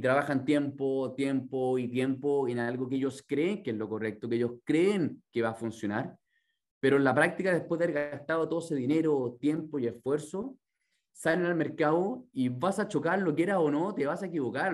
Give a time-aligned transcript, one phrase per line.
[0.00, 4.36] trabajan tiempo, tiempo y tiempo en algo que ellos creen que es lo correcto, que
[4.36, 6.16] ellos creen que va a funcionar,
[6.80, 10.56] pero en la práctica, después de haber gastado todo ese dinero, tiempo y esfuerzo,
[11.12, 14.72] salen al mercado y vas a chocar, lo quieras o no, te vas a equivocar.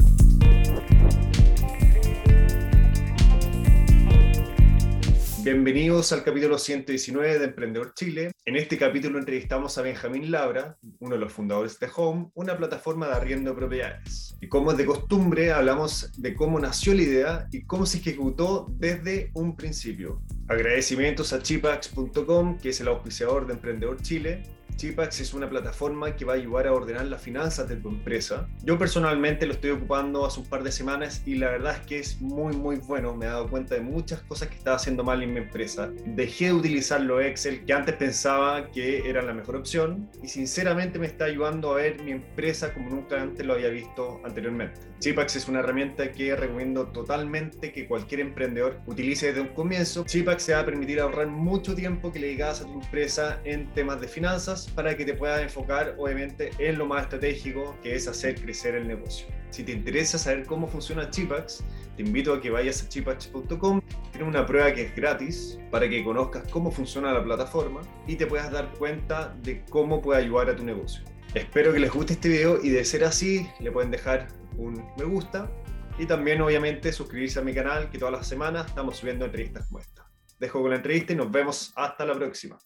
[5.45, 8.33] Bienvenidos al capítulo 119 de Emprendedor Chile.
[8.47, 13.09] En este capítulo entrevistamos a Benjamín Labra, uno de los fundadores de Home, una plataforma
[13.09, 14.35] de arriendo de propiedades.
[14.41, 18.69] Y como es de costumbre, hablamos de cómo nació la idea y cómo se ejecutó
[18.71, 20.23] desde un principio.
[20.49, 24.45] Agradecimientos a chipax.com, que es el auspiciador de Emprendedor Chile,
[24.77, 28.49] Chipax es una plataforma que va a ayudar a ordenar las finanzas de tu empresa.
[28.63, 31.99] Yo personalmente lo estoy ocupando hace un par de semanas y la verdad es que
[32.01, 33.15] es muy muy bueno.
[33.15, 35.91] Me he dado cuenta de muchas cosas que estaba haciendo mal en mi empresa.
[36.07, 40.99] Dejé de utilizar lo Excel que antes pensaba que era la mejor opción y sinceramente
[40.99, 44.81] me está ayudando a ver mi empresa como nunca antes lo había visto anteriormente.
[44.99, 50.05] Chipax es una herramienta que recomiendo totalmente que cualquier emprendedor utilice desde un comienzo.
[50.05, 53.73] Chipax te va a permitir ahorrar mucho tiempo que le digas a tu empresa en
[53.75, 58.09] temas de finanzas para que te puedas enfocar obviamente en lo más estratégico que es
[58.09, 59.27] hacer crecer el negocio.
[59.51, 61.65] Si te interesa saber cómo funciona Chipax,
[61.97, 63.81] te invito a que vayas a chipax.com.
[64.11, 68.27] Tiene una prueba que es gratis para que conozcas cómo funciona la plataforma y te
[68.27, 71.05] puedas dar cuenta de cómo puede ayudar a tu negocio.
[71.35, 75.05] Espero que les guste este video y de ser así, le pueden dejar un me
[75.05, 75.51] gusta
[75.99, 79.81] y también obviamente suscribirse a mi canal que todas las semanas estamos subiendo entrevistas como
[79.81, 80.11] esta.
[80.39, 82.59] Dejo con la entrevista y nos vemos hasta la próxima.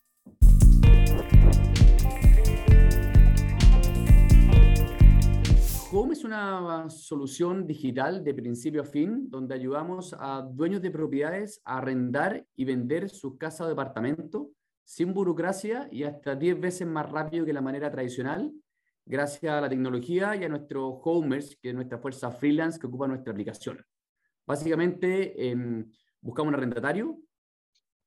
[5.91, 11.63] Home es una solución digital de principio a fin, donde ayudamos a dueños de propiedades
[11.65, 14.51] a arrendar y vender su casa o departamento
[14.85, 18.53] sin burocracia y hasta 10 veces más rápido que la manera tradicional,
[19.07, 23.09] gracias a la tecnología y a nuestro homers, que es nuestra fuerza freelance que ocupa
[23.09, 23.83] nuestra aplicación.
[24.47, 27.19] Básicamente, em, buscamos un arrendatario,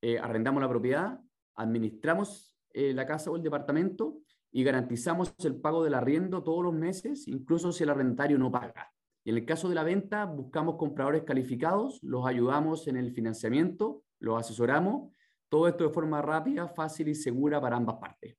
[0.01, 1.19] eh, arrendamos la propiedad,
[1.55, 6.73] administramos eh, la casa o el departamento y garantizamos el pago del arriendo todos los
[6.73, 8.91] meses, incluso si el arrendatario no paga.
[9.23, 14.03] Y en el caso de la venta, buscamos compradores calificados, los ayudamos en el financiamiento,
[14.19, 15.13] los asesoramos,
[15.47, 18.37] todo esto de forma rápida, fácil y segura para ambas partes.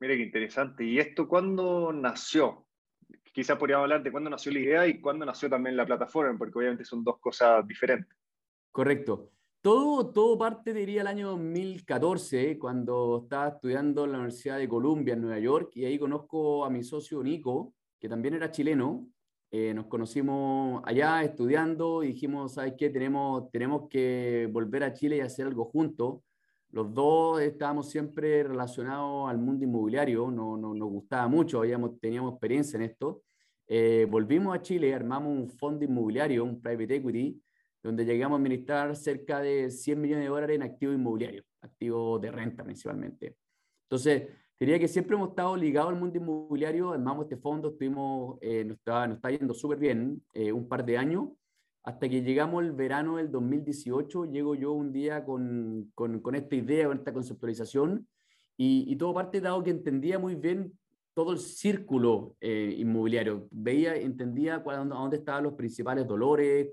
[0.00, 0.84] Mire qué interesante.
[0.84, 2.66] ¿Y esto cuándo nació?
[3.32, 6.58] Quizás podríamos hablar de cuándo nació la idea y cuándo nació también la plataforma, porque
[6.58, 8.16] obviamente son dos cosas diferentes.
[8.72, 9.32] Correcto.
[9.62, 15.12] Todo, todo parte, diría, el año 2014, cuando estaba estudiando en la Universidad de Columbia,
[15.12, 19.06] en Nueva York, y ahí conozco a mi socio Nico, que también era chileno.
[19.50, 22.88] Eh, nos conocimos allá estudiando y dijimos, ¿sabes qué?
[22.88, 26.22] Tenemos, tenemos que volver a Chile y hacer algo juntos.
[26.70, 32.32] Los dos estábamos siempre relacionados al mundo inmobiliario, no, no, nos gustaba mucho, habíamos, teníamos
[32.32, 33.24] experiencia en esto.
[33.66, 37.42] Eh, volvimos a Chile, armamos un fondo inmobiliario, un private equity,
[37.82, 42.30] donde llegamos a administrar cerca de 100 millones de dólares en activos inmobiliarios, activos de
[42.30, 43.36] renta principalmente.
[43.84, 48.64] Entonces, diría que siempre hemos estado ligados al mundo inmobiliario, armamos este fondo, estuvimos, eh,
[48.64, 51.28] nos, está, nos está yendo súper bien eh, un par de años,
[51.82, 55.90] hasta que llegamos el verano del 2018, llego yo un día con,
[56.34, 58.06] esta idea, con esta conceptualización,
[58.56, 60.78] y, y, todo parte dado que entendía muy bien
[61.14, 66.68] todo el círculo eh, inmobiliario, veía, entendía cuál, dónde estaban los principales dolores,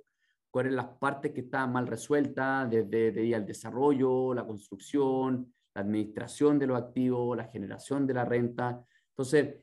[0.58, 6.58] cuáles las partes que estaban mal resueltas, desde, desde el desarrollo, la construcción, la administración
[6.58, 8.84] de los activos, la generación de la renta.
[9.10, 9.58] Entonces,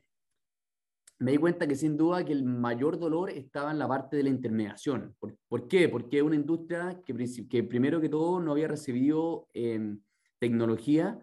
[1.19, 4.23] me di cuenta que sin duda que el mayor dolor estaba en la parte de
[4.23, 5.13] la intermediación.
[5.19, 5.89] ¿Por, ¿por qué?
[5.89, 7.13] Porque es una industria que,
[7.49, 9.97] que, primero que todo no había recibido eh,
[10.39, 11.19] tecnología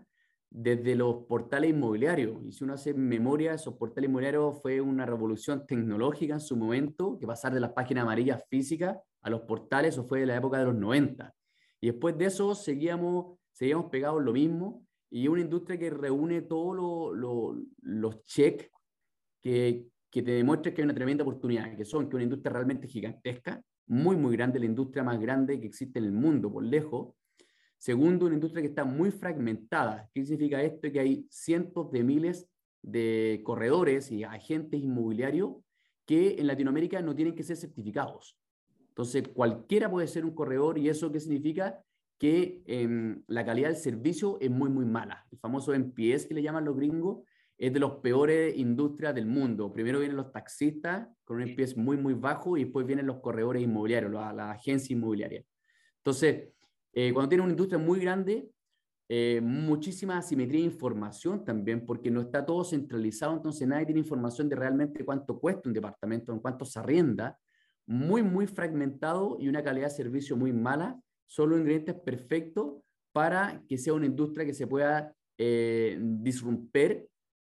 [0.51, 2.45] desde los portales inmobiliarios.
[2.45, 7.19] Y si uno hace memoria, esos portales inmobiliarios fue una revolución tecnológica en su momento,
[7.19, 10.59] que pasar de las páginas amarillas físicas a los portales, eso fue de la época
[10.59, 11.35] de los 90.
[11.81, 16.75] Y después de eso seguíamos, seguíamos pegados lo mismo, y una industria que reúne todos
[16.75, 18.71] lo, lo, los checks
[19.41, 22.89] que, que te demuestran que hay una tremenda oportunidad, que son que una industria realmente
[22.89, 27.15] gigantesca, muy, muy grande, la industria más grande que existe en el mundo, por lejos.
[27.79, 30.09] Segundo, una industria que está muy fragmentada.
[30.15, 30.91] ¿Qué significa esto?
[30.91, 32.49] Que hay cientos de miles
[32.81, 35.57] de corredores y agentes inmobiliarios
[36.07, 38.39] que en Latinoamérica no tienen que ser certificados.
[38.93, 41.83] Entonces, cualquiera puede ser un corredor y eso qué significa
[42.19, 45.27] que eh, la calidad del servicio es muy, muy mala.
[45.33, 49.73] El famoso NPS que le llaman los gringos es de los peores industrias del mundo.
[49.73, 53.63] Primero vienen los taxistas con un NPS muy, muy bajo y después vienen los corredores
[53.63, 55.47] inmobiliarios, las la agencias inmobiliarias.
[55.99, 56.51] Entonces,
[56.93, 58.51] eh, cuando tienes una industria muy grande,
[59.09, 64.49] eh, muchísima asimetría de información también, porque no está todo centralizado, entonces nadie tiene información
[64.49, 67.39] de realmente cuánto cuesta un departamento, en cuánto se arrienda,
[67.93, 70.99] muy, muy fragmentado y una calidad de servicio muy mala.
[71.27, 76.01] Son los ingredientes perfectos para que sea una industria que se pueda eh,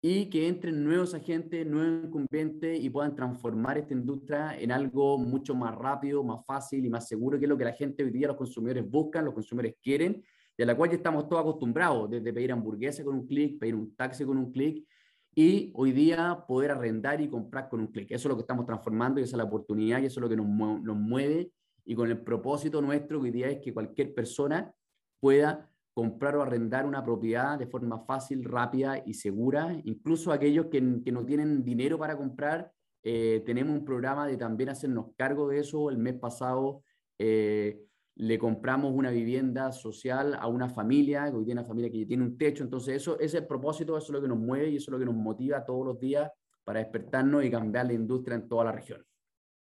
[0.02, 5.56] y que entren nuevos agentes, nuevos incumbentes y puedan transformar esta industria en algo mucho
[5.56, 8.28] más rápido, más fácil y más seguro, que es lo que la gente hoy día,
[8.28, 10.22] los consumidores buscan, los consumidores quieren,
[10.58, 13.76] y a la cual ya estamos todos acostumbrados, desde pedir hamburguesa con un clic, pedir
[13.76, 14.86] un taxi con un clic,
[15.36, 18.12] y hoy día poder arrendar y comprar con un clic.
[18.12, 20.30] Eso es lo que estamos transformando y esa es la oportunidad y eso es lo
[20.30, 21.52] que nos, nos mueve
[21.86, 24.74] y con el propósito nuestro hoy día es que cualquier persona
[25.20, 29.78] pueda comprar o arrendar una propiedad de forma fácil, rápida y segura.
[29.84, 32.72] Incluso aquellos que, que no tienen dinero para comprar,
[33.04, 35.90] eh, tenemos un programa de también hacernos cargo de eso.
[35.90, 36.84] El mes pasado
[37.20, 37.80] eh,
[38.16, 42.38] le compramos una vivienda social a una familia, hoy tiene una familia que tiene un
[42.38, 42.64] techo.
[42.64, 44.94] Entonces, eso, ese es el propósito, eso es lo que nos mueve y eso es
[44.94, 46.30] lo que nos motiva todos los días
[46.64, 49.04] para despertarnos y cambiar la industria en toda la región.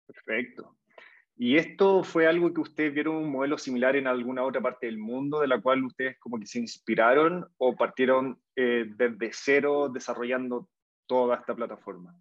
[0.07, 0.77] Perfecto.
[1.39, 4.97] ¿Y esto fue algo que ustedes vieron un modelo similar en alguna otra parte del
[4.97, 10.71] mundo de la cual ustedes como que se inspiraron o partieron eh, desde cero desarrollando
[11.07, 12.15] toda esta plataforma?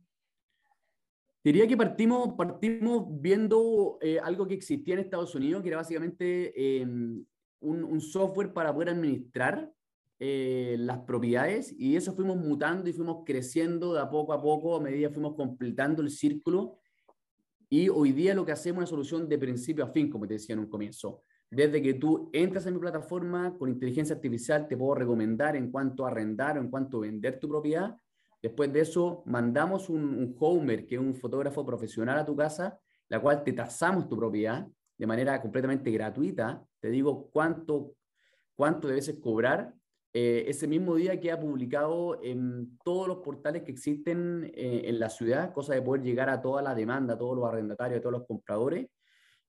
[1.45, 6.81] Diría que partimos, partimos viendo eh, algo que existía en Estados Unidos, que era básicamente
[6.81, 7.23] em,
[7.59, 9.71] un, un, software para poder administrar
[10.17, 14.75] eh, las propiedades y eso fuimos mutando y fuimos creciendo de a poco a poco
[14.75, 16.79] a medida fuimos completando el círculo
[17.69, 20.33] y hoy día lo que hacemos es una solución de principio a fin, como te
[20.33, 21.21] decía en un comienzo.
[21.51, 26.05] Desde que tú entras en mi plataforma con inteligencia artificial, te puedo recomendar en cuanto
[26.05, 27.95] a arrendar o en cuanto a vender tu propiedad.
[28.45, 32.77] Después de eso, mandamos un, un homer, que es un fotógrafo profesional a tu casa,
[33.09, 36.63] la cual te tasamos tu propiedad de manera completamente gratuita.
[36.79, 37.95] Te digo cuánto,
[38.53, 39.73] cuánto debes cobrar
[40.13, 44.99] eh, ese mismo día que ha publicado en todos los portales que existen eh, en
[44.99, 48.01] la ciudad, cosa de poder llegar a toda la demanda, a todos los arrendatarios, a
[48.01, 48.85] todos los compradores,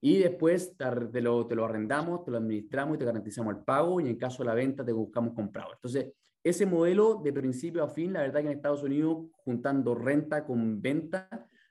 [0.01, 4.01] y después te lo, te lo arrendamos, te lo administramos y te garantizamos el pago,
[4.01, 5.75] y en caso de la venta te buscamos comprador.
[5.75, 6.15] Entonces,
[6.49, 10.81] ese modelo de principio a fin, la verdad que en Estados Unidos, juntando renta con
[10.81, 11.29] venta,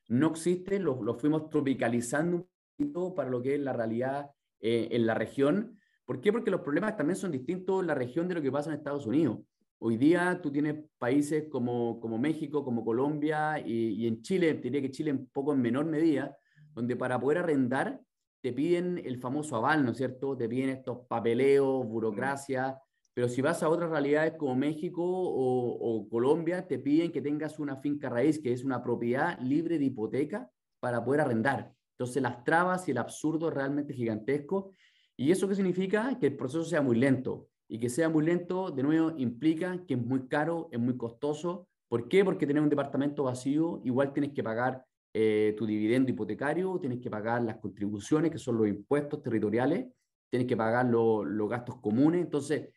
[0.08, 4.90] no existe, lo, lo fuimos tropicalizando un poquito para lo que es la realidad eh,
[4.92, 6.32] en la región, ¿Por qué?
[6.32, 9.08] Porque los problemas también son distintos en la región de lo que pasa en Estados
[9.08, 9.40] Unidos.
[9.80, 14.82] Hoy día tú tienes países como, como México, como Colombia y, y en Chile, diría
[14.82, 16.38] que Chile un poco en menor medida,
[16.74, 18.00] donde para poder arrendar
[18.40, 20.38] te piden el famoso aval, ¿no es cierto?
[20.38, 22.78] Te piden estos papeleos, burocracia,
[23.16, 27.58] pero si vas a otras realidades como México o, o, Colombia, te piden que tengas
[27.58, 31.74] una finca raíz, que es una propiedad libre de hipoteca para poder arrendar.
[31.98, 34.74] Entonces las trabas y el absurdo es realmente gigantesco
[35.18, 36.18] ¿Y eso qué significa?
[36.20, 37.48] Que el proceso sea muy lento.
[37.68, 41.68] Y que sea muy lento, de nuevo, implica que es muy caro, es muy costoso.
[41.88, 42.24] ¿Por qué?
[42.24, 44.84] Porque tener un departamento vacío, igual tienes que pagar
[45.14, 49.88] eh, tu dividendo hipotecario, tienes que pagar las contribuciones, que son los impuestos territoriales,
[50.30, 52.22] tienes que pagar los gastos comunes.
[52.22, 52.70] Entonces,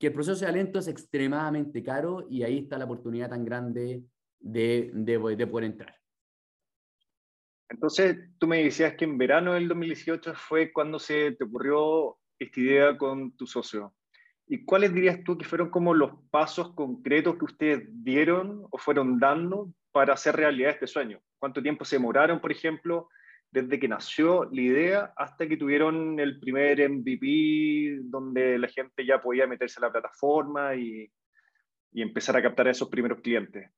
[0.00, 4.02] que el proceso sea lento es extremadamente caro y ahí está la oportunidad tan grande
[4.38, 5.94] de, de, de poder entrar.
[7.68, 12.60] Entonces, tú me decías que en verano del 2018 fue cuando se te ocurrió esta
[12.60, 13.94] idea con tu socio.
[14.48, 19.20] ¿Y cuáles dirías tú que fueron como los pasos concretos que ustedes dieron o fueron
[19.20, 21.20] dando para hacer realidad este sueño?
[21.38, 23.10] ¿Cuánto tiempo se demoraron, por ejemplo,
[23.50, 29.20] desde que nació la idea hasta que tuvieron el primer MVP donde la gente ya
[29.20, 31.10] podía meterse a la plataforma y,
[31.92, 33.70] y empezar a captar a esos primeros clientes?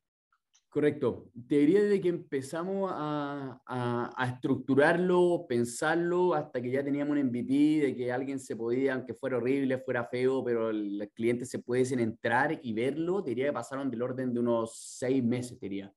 [0.72, 1.28] Correcto.
[1.48, 7.82] Te diría desde que empezamos a, a, estructurarlo, pensarlo, hasta que ya teníamos un MVP
[7.82, 12.00] de que alguien se podía, aunque fuera horrible, fuera feo, pero los clientes se pudiesen
[12.00, 15.92] entrar y verlo, te diría que pasaron del orden de unos seis meses, te diría.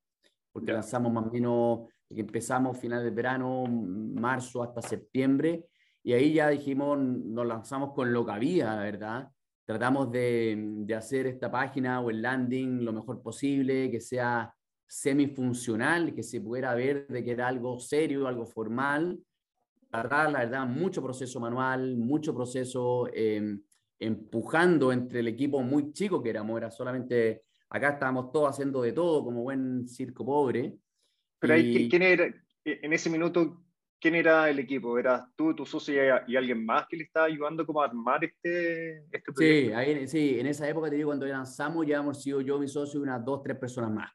[0.51, 5.65] Porque lanzamos más o menos, que empezamos final de verano, marzo hasta septiembre,
[6.03, 9.29] y ahí ya dijimos, nos lanzamos con lo que había, ¿verdad?
[9.65, 14.53] Tratamos de, de hacer esta página o el landing lo mejor posible, que sea
[14.87, 19.19] semifuncional, que se pudiera ver de que era algo serio, algo formal.
[19.91, 23.61] La verdad, la verdad, mucho proceso manual, mucho proceso em,
[23.99, 28.91] empujando entre el equipo muy chico que éramos, era solamente, acá estábamos todos haciendo de
[28.91, 30.77] todo como buen circo pobre.
[31.47, 32.33] Pero ahí, ¿quién era,
[32.63, 33.63] en ese minuto,
[33.99, 34.97] quién era el equipo?
[34.97, 35.95] ¿Eras tú, tu socio
[36.27, 39.69] y, alguien más que le estaba ayudando como a armar este, este proyecto?
[39.69, 42.67] Sí, ahí, sí, en esa época te digo, cuando lanzamos ya hemos sido yo, mi
[42.67, 44.11] socio y unas dos, tres personas más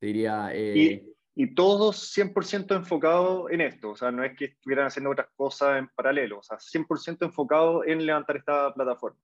[0.00, 0.50] diría...
[0.52, 5.10] Eh, y, y, todos 100% enfocados en esto, o sea, no es que estuvieran haciendo
[5.10, 9.18] otras cosas en paralelo, o sea, 100% enfocados en levantar esta plataforma.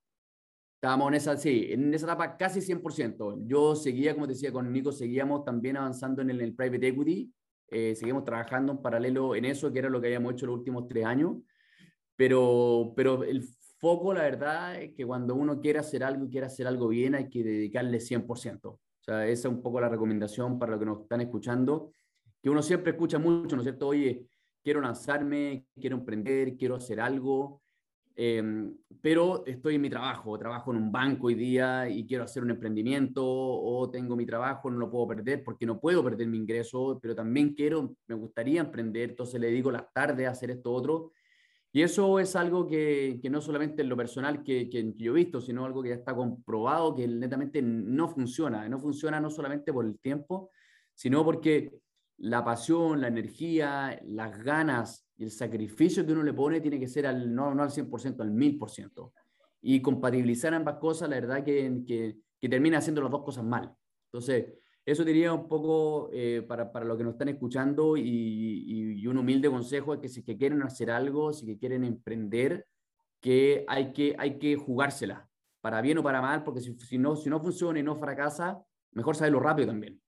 [0.83, 3.47] Estábamos en esa, sí, en esa etapa casi 100%.
[3.47, 7.30] Yo seguía, como te decía, con Nico seguíamos también avanzando en el, private equity.
[7.71, 10.87] Eh, seguimos trabajando en paralelo en eso, que era lo que habíamos hecho los últimos
[10.89, 11.37] tres años,
[12.17, 13.43] pero, pero el
[13.79, 17.15] foco, la verdad, es que cuando uno quiere hacer algo y quiere hacer algo bien,
[17.15, 18.69] hay que dedicarle 100%.
[18.69, 21.95] O sea, esa es un poco la recomendación para los que nos están escuchando,
[22.43, 23.89] que uno siempre escucha mucho, ¿no es cierto?
[23.89, 24.27] Oye,
[24.62, 27.62] quiero lanzarme, quiero emprender, quiero hacer algo,
[28.17, 32.43] Em, pero estoy en mi trabajo, trabajo en un banco hoy día y quiero hacer
[32.43, 36.37] un emprendimiento o tengo mi trabajo, no lo puedo perder porque no puedo perder mi
[36.37, 40.73] ingreso, pero también quiero, me gustaría emprender, entonces le digo las tardes a hacer esto
[40.73, 41.12] otro.
[41.73, 45.14] Y eso es algo que, que no solamente en lo personal que, que, yo he
[45.14, 48.69] visto, sino algo que ya está comprobado que netamente no funciona.
[48.69, 50.50] No funciona no solamente por el tiempo,
[50.95, 51.73] sino porque
[52.19, 57.07] la pasión, la energía, las ganas el sacrificio que uno le pone tiene que ser
[57.07, 59.12] al, no, no al 100%, al 1000%.
[59.62, 63.75] Y compatibilizar ambas cosas, la verdad que, que, termina haciendo las dos cosas mal.
[64.07, 64.47] Entonces,
[64.85, 69.50] eso diría un poco eh, para, para los que nos están escuchando y, un humilde
[69.50, 72.67] consejo es que si que quieren hacer algo, si que quieren emprender,
[73.21, 75.29] que hay que, hay que jugársela,
[75.61, 78.62] para bien o para mal, porque si, si, no, si no funciona y no fracasa,
[78.93, 80.00] mejor saberlo rápido también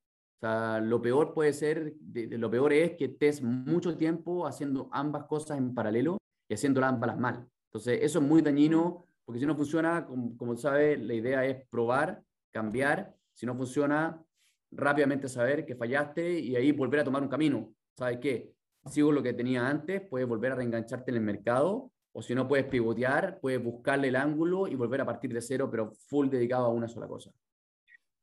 [0.43, 5.75] lo peor puede ser, lo peor es que estés mucho tiempo haciendo ambas cosas en
[5.75, 6.19] paralelo
[6.49, 7.49] y haciendo ambas mal.
[7.67, 11.67] Entonces, eso es muy dañino, porque si no funciona, como, como sabes, la idea es
[11.69, 13.15] probar, cambiar.
[13.33, 14.21] Si no funciona,
[14.73, 17.73] rápidamente saber que fallaste y ahí volver a tomar un camino.
[17.97, 18.53] ¿Sabes qué?
[18.87, 22.49] Sigo lo que tenía antes, puedes volver a reengancharte en el mercado, o si no
[22.49, 26.67] puedes pivotear, puedes buscarle el ángulo y volver a partir de cero, pero full dedicado
[26.67, 27.31] a una sola cosa.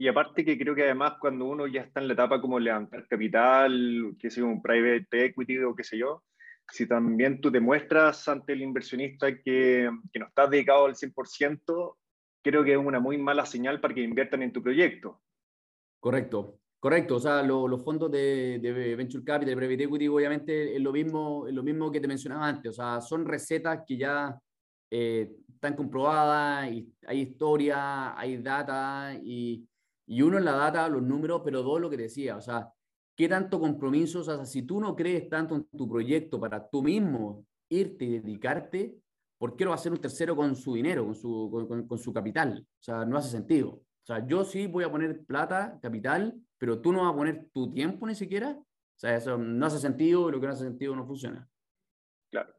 [0.02, 3.06] Y aparte que creo que además cuando uno ya está en la etapa como levantar
[3.06, 6.24] capital, que sea un private equity o qué sé yo,
[6.72, 11.98] si también tú te muestras ante el inversionista que, que no estás dedicado al 100%,
[12.42, 15.22] creo que es una muy mala señal para que inviertan en tu proyecto.
[16.00, 17.18] Correcto, correcto.
[17.18, 21.54] O sea, los fondos de, de, Venture Capital, Private Equity, obviamente es lo, mismo, es
[21.54, 22.72] lo mismo que te mencionaba antes.
[22.72, 24.40] O sea, son recetas que ya
[24.90, 29.68] eh, están comprobadas, y hay historia, hay data y
[30.10, 32.74] y uno en la data, los números, pero dos lo que decía, o sea,
[33.16, 34.22] ¿qué tanto compromiso?
[34.22, 38.20] O sea, si tú no crees tanto en tu proyecto para tú mismo irte y
[38.20, 38.98] dedicarte,
[39.38, 41.98] ¿por qué lo va a hacer un tercero con su dinero, con su, con, con,
[42.00, 42.66] su capital?
[42.68, 43.70] O sea, no hace sentido.
[43.70, 47.48] O sea, yo sí voy a poner plata, capital, pero tú no vas a poner
[47.54, 48.58] tu tiempo ni siquiera.
[48.58, 48.66] O
[49.00, 51.48] sea, eso no hace sentido lo que no hace sentido no funciona.
[52.32, 52.52] Claro.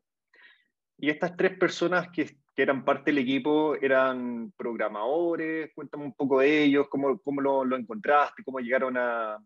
[0.98, 5.70] Y estas tres personas que que eran parte del equipo eran programadores.
[5.74, 9.38] Cuéntame un poco de ellos, cómo, cómo lo, lo encontraste, cómo llegaron a,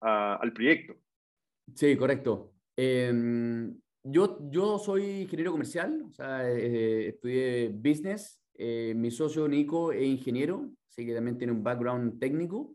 [0.00, 0.94] a, al proyecto.
[1.74, 2.52] Sí, correcto.
[2.76, 3.12] Eh,
[4.02, 8.40] yo, yo soy ingeniero comercial, o sea, eh, estudié business.
[8.56, 12.74] Eh, mi socio Nico es ingeniero, así que también tiene un background técnico.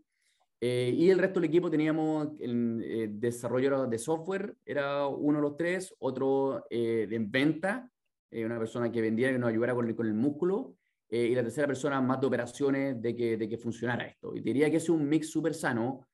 [0.62, 5.42] Eh, y el resto del equipo teníamos el eh, desarrollo de software, era uno de
[5.42, 7.90] los tres, otro en venta,
[8.32, 10.76] eh, una persona que vendiera, que nos ayudara con el, músculo,
[11.10, 14.36] eh, y la tercera persona más de operaciones de que, de que funcionara esto.
[14.36, 16.08] Y diría que es un mix súper sano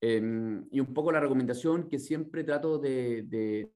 [0.00, 3.70] em, y un poco la recomendación que siempre trato de, de,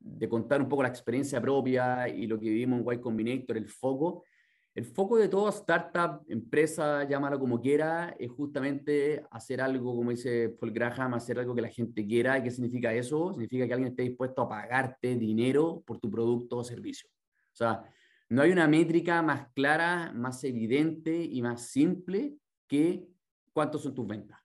[0.00, 3.68] de, contar un poco la experiencia propia y lo que vivimos en Y Combinator, el
[3.68, 4.24] foco.
[4.74, 10.50] El foco de toda startup, empresa, llámalo como quiera, es justamente hacer algo, como dice
[10.50, 12.38] Paul Graham, hacer algo que la gente quiera.
[12.38, 13.32] ¿Y qué significa eso?
[13.32, 17.08] Significa que alguien esté dispuesto a pagarte dinero por tu producto o servicio.
[17.56, 17.90] O sea,
[18.28, 22.36] no hay una métrica más clara, más evidente y más simple
[22.66, 23.08] que
[23.54, 24.38] cuántos son tus ventas.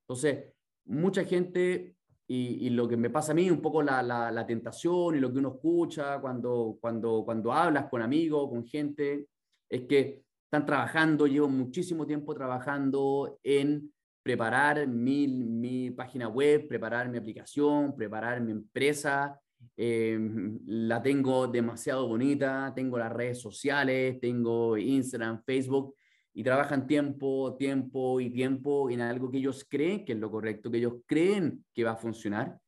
[0.00, 0.52] Entonces,
[0.86, 1.94] mucha gente,
[2.26, 5.54] y, lo que me pasa a mí, un poco la, tentación y lo que uno
[5.54, 9.28] escucha cuando, cuando, cuando hablas con amigos, con gente,
[9.68, 17.08] es que están trabajando, llevo muchísimo tiempo trabajando en preparar mi, mi página web, preparar
[17.08, 19.40] mi aplicación, preparar mi empresa,
[19.78, 25.94] Em, la tengo demasiado bonita, tengo las redes sociales, tengo Instagram, Facebook,
[26.32, 30.70] y trabajan tiempo, tiempo y tiempo en algo que ellos creen que es lo correcto,
[30.70, 32.58] que ellos creen que va a funcionar,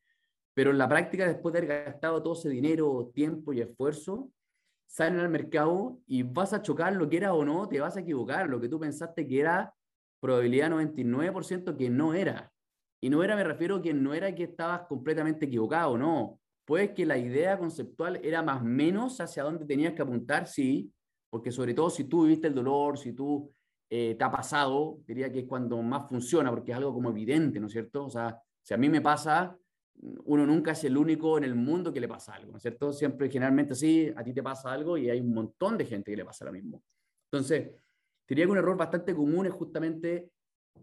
[0.54, 4.30] pero en la práctica, después de haber gastado todo ese dinero, tiempo y esfuerzo,
[4.87, 8.00] salen al mercado y vas a chocar lo que era o no, te vas a
[8.00, 9.73] equivocar, lo que tú pensaste que era
[10.21, 12.52] probabilidad 99% que no era.
[13.00, 16.92] Y no era, me refiero a que no era que estabas completamente equivocado, no Puede
[16.92, 20.92] que la idea conceptual era más o menos hacia dónde tenías que apuntar, sí,
[21.30, 23.50] porque sobre todo si tú viviste el dolor, si tú
[23.88, 27.58] eh, te ha pasado, diría que es cuando más funciona, porque es algo como evidente,
[27.58, 28.04] ¿no es cierto?
[28.04, 29.56] O sea, si a mí me pasa,
[30.26, 32.92] uno nunca es el único en el mundo que le pasa algo, ¿no es cierto?
[32.92, 36.18] Siempre, generalmente sí, a ti te pasa algo y hay un montón de gente que
[36.18, 36.82] le pasa lo mismo.
[37.32, 37.70] Entonces,
[38.28, 40.32] diría que un error bastante común es justamente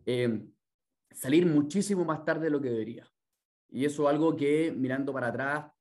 [0.03, 0.47] eh,
[1.11, 3.07] salir muchísimo más tarde de lo que debería.
[3.69, 5.74] Y eso es algo que mirando para atrás,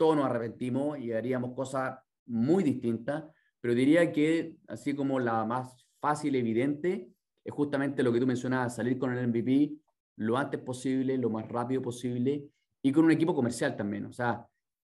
[0.00, 3.22] todos nos arrepentimos y haríamos cosas muy distintas,
[3.60, 7.10] pero diría que así como la más fácil, evidente,
[7.44, 9.74] es justamente lo que tú mencionabas, salir con el MVP
[10.16, 12.48] lo antes posible, lo más rápido posible
[12.80, 14.06] y con un equipo comercial también.
[14.06, 14.48] O sea,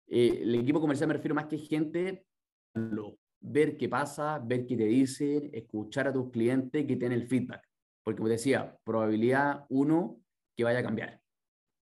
[0.07, 2.25] eh, el equipo comercial me refiero más que gente,
[3.39, 7.65] ver qué pasa, ver qué te dicen, escuchar a tus clientes que tienen el feedback.
[8.03, 10.19] Porque como decía, probabilidad uno
[10.53, 11.21] que vaya a cambiar.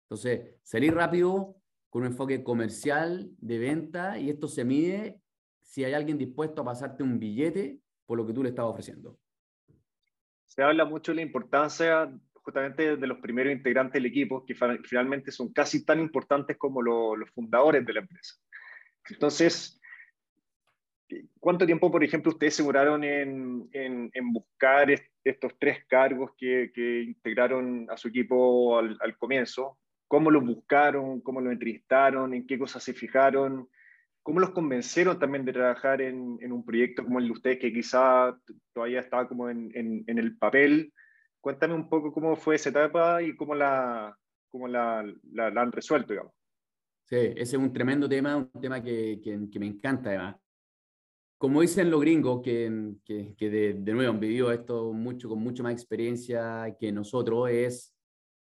[0.04, 1.57] Entonces, salir rápido
[1.90, 5.22] con un enfoque comercial de venta y esto se mide
[5.62, 9.18] si hay alguien dispuesto a pasarte un billete por lo que tú le estás ofreciendo.
[10.46, 15.32] Se habla mucho de la importancia justamente de los primeros integrantes del equipo, que finalmente
[15.32, 18.36] son casi tan importantes como los fundadores de la empresa.
[19.10, 19.82] Entonces,
[21.42, 24.90] ¿cuánto tiempo, por ejemplo, ustedes se demoraron en, buscar
[25.24, 26.72] estos tres cargos que,
[27.06, 29.78] integraron a su equipo al comienzo?
[30.08, 31.22] ¿Cómo los buscaron?
[31.22, 32.34] ¿Cómo los entrevistaron?
[32.34, 33.68] ¿En qué cosas se fijaron?
[34.24, 37.72] ¿Cómo los convencieron también de trabajar en, en, un proyecto como el de ustedes, que
[37.72, 38.38] quizá
[38.74, 40.94] todavía estaba como en, en, el papel?
[41.40, 44.18] Cuéntame un poco cómo fue esa etapa y cómo la,
[44.50, 46.34] cómo la, la, han resuelto, digamos.
[47.06, 50.36] Sí, ese es un tremendo tema, un tema que, que, me encanta además.
[51.38, 55.64] Como dicen los gringos, que, que de, de, nuevo han vivido esto mucho, con mucha
[55.64, 57.97] más experiencia que nosotros, es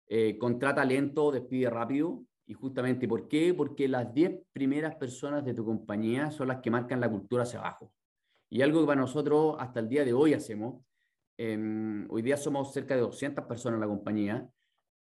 [0.09, 2.25] eh, contrata lento, despide rápido.
[2.47, 3.54] Y justamente, ¿por qué?
[3.54, 7.61] Porque las 10 primeras personas de tu compañía son las que marcan la cultura hacia
[7.61, 7.92] abajo.
[8.50, 10.82] Y algo que para nosotros hasta el día de hoy hacemos
[11.44, 14.49] Em, hoy día somos cerca de 200 personas en la compañía.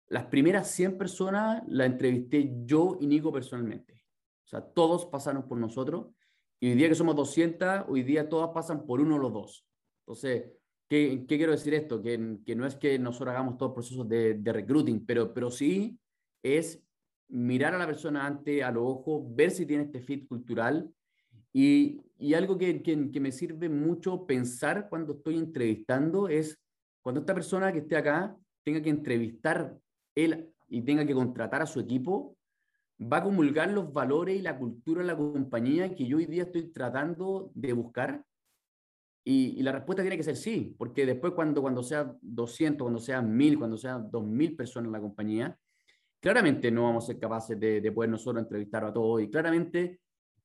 [0.09, 4.05] Las primeras 100 personas las entrevisté yo y Nico personalmente.
[4.45, 6.09] O sea, todos pasaron por nosotros.
[6.61, 9.67] Y hoy día que somos 200, hoy día todas pasan por uno o los dos.
[10.01, 10.53] Entonces,
[10.89, 12.03] ¿qué, qué quiero decir esto?
[12.03, 15.99] Que, que, no es que nosotros hagamos todos procesos de, de recruiting, pero, pero sí
[16.43, 16.83] es
[17.29, 20.93] mirar a la persona ante a los ojos, ver si tiene este fit cultural
[21.53, 26.59] y, y algo que, que, me sirve mucho pensar cuando estoy entrevistando es
[27.03, 29.79] cuando esta persona que esté acá tenga que entrevistar
[30.15, 32.37] él y tenga que contratar a su equipo,
[33.01, 36.45] va a comulgar los valores y la cultura de la compañía que yo hoy día
[36.45, 38.25] estoy tratando de buscar.
[39.29, 43.01] Y, y, la respuesta tiene que ser sí, porque después cuando, cuando sea 200, cuando
[43.01, 45.59] sea 1000, cuando sea 2000 personas en la compañía,
[46.21, 49.99] claramente no vamos a ser capaces de, de poder nosotros entrevistar a todos y claramente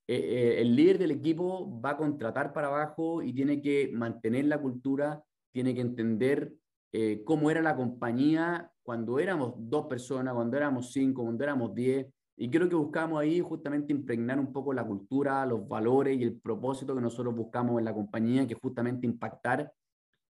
[0.08, 4.46] eh, eh, el líder del equipo va a contratar para abajo y tiene que mantener
[4.46, 6.52] la cultura, tiene que entender
[6.92, 12.06] eh, cómo era la compañía cuando éramos dos personas, cuando éramos cinco, cuando éramos diez.
[12.36, 16.40] Y creo que buscamos ahí justamente impregnar un poco la cultura, los valores y el
[16.40, 19.72] propósito que nosotros buscamos en la compañía, que justamente impactar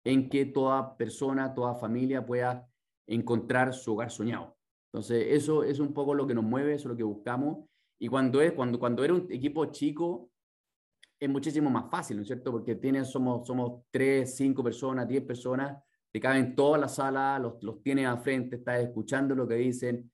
[0.03, 2.67] en que toda persona, toda familia pueda
[3.08, 4.58] encontrar su hogar soñado.
[4.91, 7.65] Entonces, eso es un poco lo que nos mueve, eso es lo que buscamos.
[7.99, 10.29] Y cuando, es, cuando, cuando era un equipo chico,
[11.19, 12.51] es muchísimo más fácil, ¿no es cierto?
[12.51, 17.63] Porque tienes, somos, somos tres, cinco personas, diez personas, te caben toda la sala, los,
[17.63, 20.12] los tienes a frente, estás escuchando lo que dicen,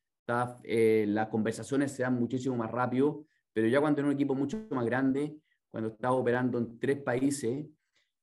[0.64, 4.66] eh, las conversaciones se dan muchísimo más rápido, pero ya cuando es un equipo mucho
[4.72, 5.38] más grande,
[5.70, 7.66] cuando estás operando en tres países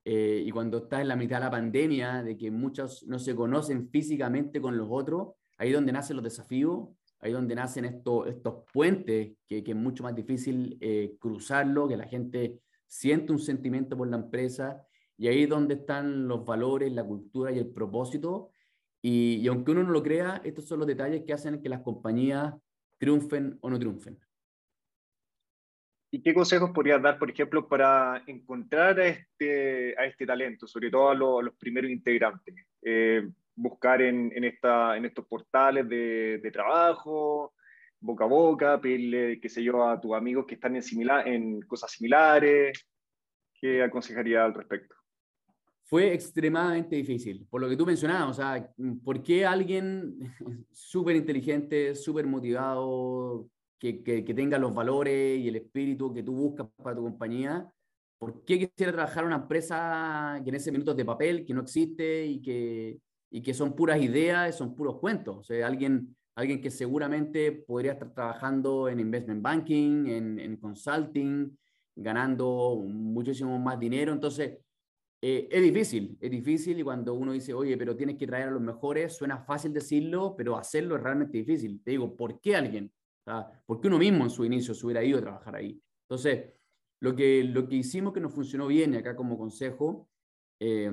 [0.05, 3.35] eh, y cuando estás en la mitad de la pandemia, de que muchos no se
[3.35, 6.89] conocen físicamente con los otros, ahí es donde nacen los desafíos
[7.21, 11.97] ahí donde nacen estos, estos puentes, que, que es mucho más difícil eh, cruzarlo, que
[11.97, 14.83] la gente siente un sentimiento por la empresa,
[15.17, 18.51] y ahí es donde están los valores, la cultura y el propósito.
[19.09, 21.83] Y, y aunque uno no lo crea, estos son los detalles que hacen que las
[21.83, 22.53] compañías
[22.99, 24.19] triunfen o no triunfen.
[26.11, 30.91] ¿Y qué consejos podrías dar, por ejemplo, para encontrar a este, a este talento, sobre
[30.91, 32.53] todo a, los primeros integrantes?
[32.83, 37.55] Eh, buscar en, en, esta, en estos portales de, de, trabajo,
[38.01, 41.61] boca a boca, pedirle, qué sé yo, a tus amigos que están en, similar, en
[41.61, 42.85] cosas similares.
[43.55, 44.97] ¿Qué aconsejaría al respecto?
[45.89, 50.19] Fue extremadamente difícil, por lo que tú mencionabas, o sea, ¿por qué alguien
[50.73, 56.35] súper inteligente, súper motivado, que, que, que, tenga los valores y el espíritu que tú
[56.35, 57.71] buscas para tu compañía,
[58.19, 61.55] ¿por qué quisiera trabajar en una empresa que en ese minuto es de papel, que
[61.55, 62.99] no existe y que,
[63.31, 65.37] y que son puras ideas, son puros cuentos.
[65.37, 71.57] O sea, alguien, alguien que seguramente podría estar trabajando en investment banking, en, en consulting,
[71.95, 74.13] ganando muchísimo más dinero.
[74.13, 74.59] Entonces,
[75.29, 78.53] eh, es difícil, es difícil y cuando uno dice, oye, pero tienes que traer a
[78.53, 81.83] los mejores, suena fácil decirlo, pero hacerlo es realmente difícil.
[81.83, 82.93] Te digo, ¿por qué alguien?
[83.25, 85.83] O sea, ¿Por qué uno mismo en su inicio se hubiera ido a trabajar ahí?
[86.05, 86.53] Entonces,
[87.01, 90.09] lo que, lo que hicimos que nos funcionó bien, y acá como consejo,
[90.61, 90.89] eh,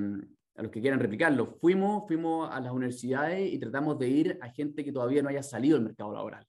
[0.56, 1.46] a los que quieran replicarlo.
[1.62, 5.43] Fuimos, fuimos a las universidades y tratamos de ir a gente que todavía no haya
[5.43, 6.48] salido del mercado laboral.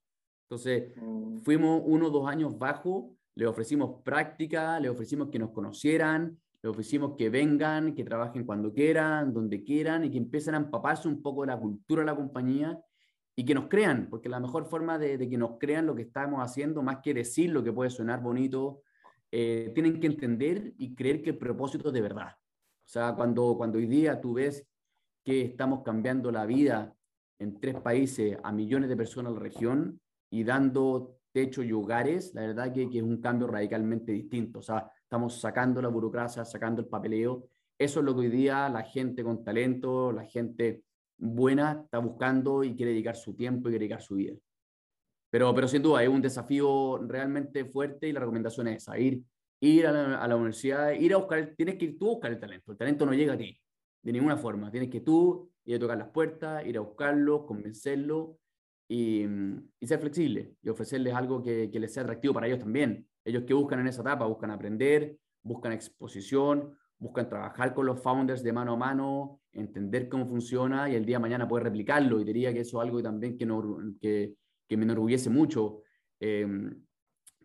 [0.49, 1.40] Entonces, mm.
[1.40, 6.70] fuimos uno o dos años bajo, le ofrecimos práctica, le ofrecimos que nos conocieran, le
[6.70, 11.20] ofrecimos que vengan, que trabajen cuando quieran, donde quieran y que empiecen a empaparse un
[11.20, 12.81] poco de la cultura de la compañía
[13.37, 16.40] y que nos crean, porque la mejor forma de, que nos crean lo que estamos
[16.40, 18.81] haciendo, más que decir lo que puede sonar bonito,
[19.31, 22.33] eh, tienen que entender y creer que el propósito es de verdad.
[22.33, 24.66] O sea, cuando, cuando hoy día tú ves
[25.22, 26.96] que estamos cambiando la vida
[27.38, 30.00] en tres países a millones de personas en la región
[30.31, 34.61] y dando techo y hogares, la verdad que, que es un cambio radicalmente distinto.
[34.61, 37.46] O sea, estamos sacando la burocracia, sacando el papeleo.
[37.79, 40.83] Eso es lo que hoy día la gente con talento, la gente
[41.16, 44.35] buena está buscando y quiere dedicar su tiempo y quiere dedicar su vida.
[45.31, 49.22] Pero, pero sin duda es un desafío realmente fuerte y la recomendación es esa, ir,
[49.61, 52.72] ir a la, universidad, ir a buscar, tienes que ir tú a buscar el talento,
[52.72, 53.57] el talento no llega a ti,
[54.03, 58.37] de ninguna forma, tienes que tú ir a tocar las puertas, ir a buscarlo, convencerlo
[58.88, 59.24] y,
[59.79, 63.07] y ser flexible y ofrecerles algo que, que les sea atractivo para ellos también.
[63.25, 68.43] Ellos que buscan en esa etapa, buscan aprender, buscan exposición, buscan trabajar con los founders
[68.43, 72.21] de mano a mano, entender cómo funciona y el día de mañana poder replicarlo.
[72.21, 74.35] Y diría que eso es algo también que, no, que,
[74.69, 75.83] que me enorgullece mucho.
[76.21, 76.83] Em,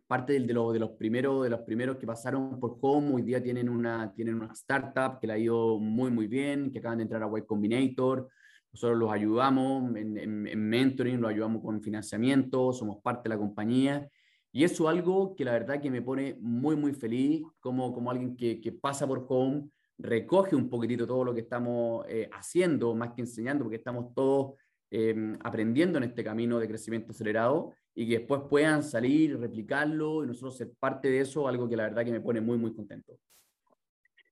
[0.07, 3.43] parte de, de, de, los primeros, de los primeros que pasaron por Home, hoy día
[3.43, 7.03] tienen una, tienen una startup que la ha ido muy, muy bien, que acaban de
[7.03, 8.27] entrar a White Combinator.
[8.71, 13.37] Nosotros los ayudamos en, en, en mentoring, los ayudamos con financiamiento, somos parte de la
[13.37, 14.07] compañía.
[14.51, 18.09] Y eso es algo que la verdad que me pone muy, muy feliz, como, como
[18.11, 22.95] alguien que, que pasa por Home, recoge un poquitito todo lo que estamos eh, haciendo,
[22.95, 24.55] más que enseñando, porque estamos todos
[24.91, 30.27] Em, aprendiendo en este camino de crecimiento acelerado y que después puedan salir, replicarlo y
[30.27, 33.19] nosotros ser parte de eso, algo que la verdad que me pone muy, muy contento.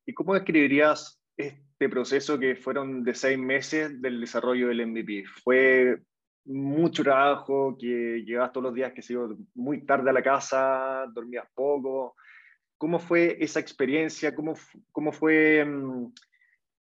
[0.04, 5.26] ¿Y cómo describirías este proceso que fueron de seis meses del desarrollo del MVP?
[5.44, 6.02] ¿Fue
[6.48, 11.06] mucho trabajo, que llegabas todos los días, que se iba muy tarde a la casa,
[11.14, 12.16] dormías poco?
[12.78, 14.34] ¿Cómo fue esa experiencia?
[14.34, 14.56] ¿Cómo,
[14.92, 16.14] cómo fue mm,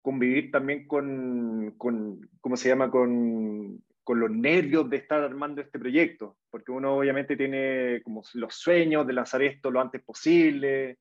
[0.03, 5.79] convivir también con, con ¿cómo se llama?, con, con, los nervios de estar armando este
[5.79, 10.99] proyecto, porque uno obviamente tiene como los sueños de lanzar esto lo antes posible,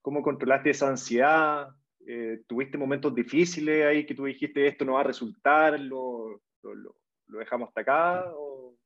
[0.00, 1.68] ¿cómo controlaste esa ansiedad?
[2.06, 6.74] Eh, ¿Tuviste momentos difíciles ahí que tú dijiste esto no va a resultar, lo, lo,
[6.74, 8.24] lo dejamos hasta acá?
[8.34, 8.76] ¿O,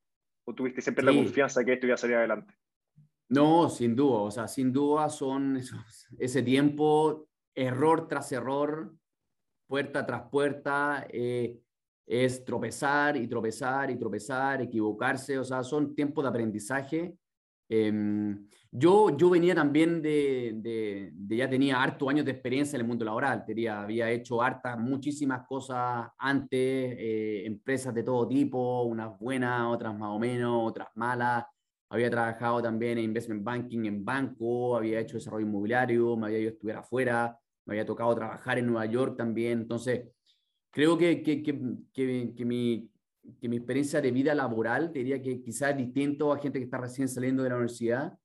[0.45, 2.55] o tuviste siempre la confianza que esto iba a salir adelante?
[3.29, 8.95] No, sin duda, o sea, sin duda son esos, ese tiempo, error tras error,
[9.67, 11.59] puerta tras puerta, eh,
[12.07, 17.17] es tropezar y tropezar y tropezar, equivocarse, o sea, son tiempos de aprendizaje.
[17.69, 22.87] Em, yo, yo venía también de, de, ya tenía harto años de experiencia en el
[22.87, 29.19] mundo laboral, tenía, había hecho hartas, muchísimas cosas antes, eh, empresas de todo tipo, unas
[29.19, 31.45] buenas, otras más o menos, otras malas.
[31.89, 36.51] Había trabajado también en investment banking, en banco, había hecho desarrollo inmobiliario, me había ido
[36.51, 40.09] a estudiar afuera me había tocado trabajar en Nueva York también, entonces
[40.71, 42.91] creo que, que, que, que mi,
[43.41, 47.09] que mi experiencia de vida laboral, diría que quizás distinto a gente que está recién
[47.09, 48.19] saliendo de la universidad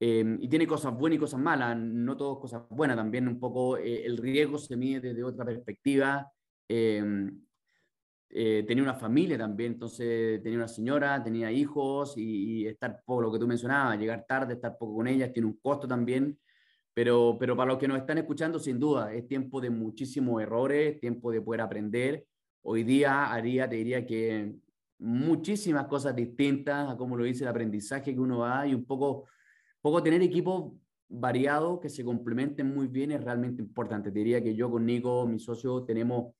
[0.00, 3.78] em, y tiene cosas buenas y cosas malas, no todas cosas buenas, también un poco
[3.78, 6.30] eh, el riesgo se mide desde otra perspectiva.
[6.68, 7.42] Em,
[8.28, 13.22] eh, tenía una familia también, entonces tenía una señora, tenía hijos y, y, estar poco,
[13.22, 16.38] lo que tú mencionabas, llegar tarde, estar poco con ellas, tiene un costo también.
[16.96, 20.98] Pero, pero para los que nos están escuchando, sin duda, es tiempo de muchísimos errores,
[20.98, 22.24] tiempo de poder aprender.
[22.68, 24.56] Hoy día haría, te diría que
[24.98, 29.26] muchísimas cosas distintas a cómo lo dice el aprendizaje que uno va y un poco,
[29.80, 30.72] poco tener equipos
[31.08, 34.10] variados que se complementen muy bien es realmente importante.
[34.10, 36.34] Te diría que yo con Nico, mi socio, tenemos,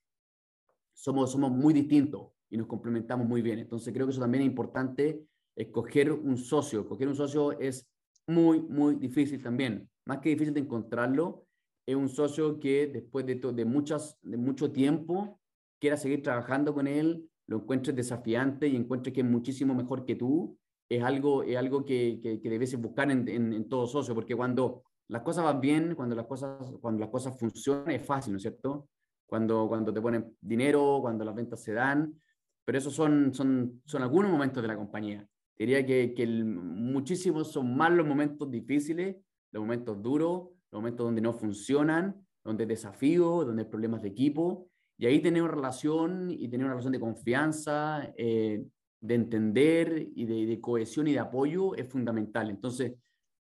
[0.92, 3.60] somos, somos muy distintos y nos complementamos muy bien.
[3.60, 5.22] Entonces creo que eso también es importante,
[5.54, 6.80] escoger un socio.
[6.80, 7.88] Escoger un socio es
[8.26, 11.46] muy, muy difícil también más que difícil de encontrarlo,
[11.84, 15.40] es un socio que después de, de, muchas, de mucho tiempo
[15.80, 20.16] quiera seguir trabajando con él, lo encuentres desafiante y encuentres que es muchísimo mejor que
[20.16, 20.58] tú,
[20.88, 24.36] es algo, es algo que, que, que debes buscar en, en, en, todo socio, porque
[24.36, 28.36] cuando las cosas van bien, cuando las cosas, cuando las cosas funcionan, es fácil, ¿no
[28.36, 28.88] es cierto?
[29.26, 32.20] Cuando, cuando te ponen dinero, cuando las ventas se dan,
[32.64, 35.26] pero esos son, son, son algunos momentos de la compañía.
[35.58, 39.16] Diría que, que el, muchísimos son más los momentos difíciles
[39.56, 44.08] los momentos duros, los momentos donde no funcionan, donde hay desafíos, donde hay problemas de
[44.08, 48.64] equipo, y ahí tener una relación y tener una relación de confianza, eh,
[49.00, 52.50] de entender y de, cohesión y de apoyo es fundamental.
[52.50, 52.94] Entonces,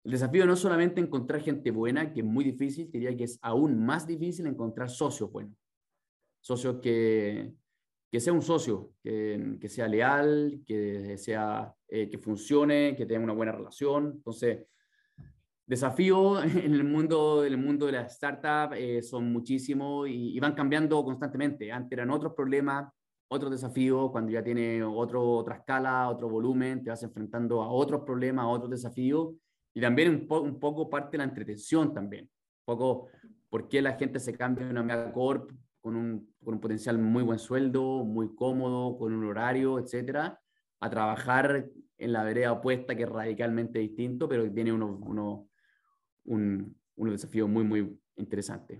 [0.04, 3.84] el desafío no solamente encontrar gente buena, que es muy difícil, diría que es aún
[3.84, 5.56] más difícil encontrar socios buenos.
[6.40, 7.52] Socios que,
[8.10, 13.24] que sea un socio, que, que sea leal, que, sea, eh, que funcione, que tenga
[13.24, 14.12] una buena relación.
[14.16, 14.66] Entonces,
[15.70, 20.54] desafíos en el mundo, en el mundo de las startups eh, son muchísimos y, van
[20.54, 21.70] cambiando constantemente.
[21.70, 22.92] Antes eran otros problemas,
[23.28, 28.02] otros desafíos, cuando ya tiene otro, otra escala, otro volumen, te vas enfrentando a otros
[28.04, 29.36] problemas, a otros desafíos
[29.72, 32.24] y también un, un poco parte de la entretención también.
[32.24, 33.06] Un poco
[33.48, 37.22] por qué la gente se cambia de una megacorp con un, con un potencial muy
[37.22, 40.40] buen sueldo, muy cómodo, con un horario, etcétera,
[40.80, 45.49] a trabajar en la vereda opuesta que es radicalmente distinto, pero tiene unos, unos,
[46.24, 48.78] un, unos desafíos muy, muy interesantes.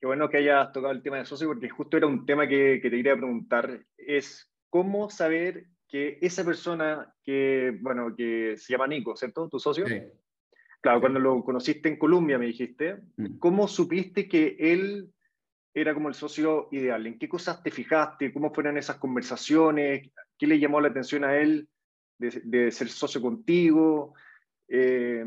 [0.00, 2.80] Qué bueno que hayas tocado el tema de socio, porque justo era un tema que,
[2.80, 8.86] que te quería preguntar, es cómo saber que esa persona que, bueno, que se llama
[8.86, 9.48] Nico, ¿cierto?
[9.48, 9.86] ¿Tu socio?
[9.86, 10.02] Sí.
[10.80, 13.38] Claro, cuando lo conociste en Colombia, me dijiste, mm.
[13.38, 15.12] ¿cómo supiste que él
[15.74, 17.06] era como el socio ideal?
[17.06, 18.32] ¿En qué cosas te fijaste?
[18.32, 20.10] ¿Cómo fueron esas conversaciones?
[20.38, 21.68] ¿Qué le llamó la atención a él
[22.18, 24.14] de, ser socio contigo?
[24.68, 25.24] Eh,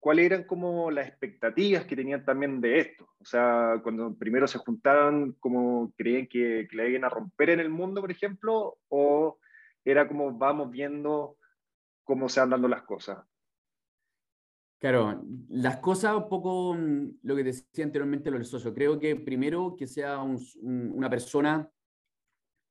[0.00, 3.06] ¿Cuáles eran como las expectativas que tenían también de esto?
[3.18, 7.68] O sea, cuando primero se juntaron, ¿cómo creían que, que iban a romper en el
[7.68, 8.78] mundo, por ejemplo?
[8.88, 9.38] ¿O
[9.84, 11.36] era como vamos viendo
[12.02, 13.18] cómo se van dando las cosas?
[14.78, 18.72] Claro, las cosas un poco mm, lo que decía anteriormente lo del socio.
[18.72, 21.70] Creo que primero que sea una persona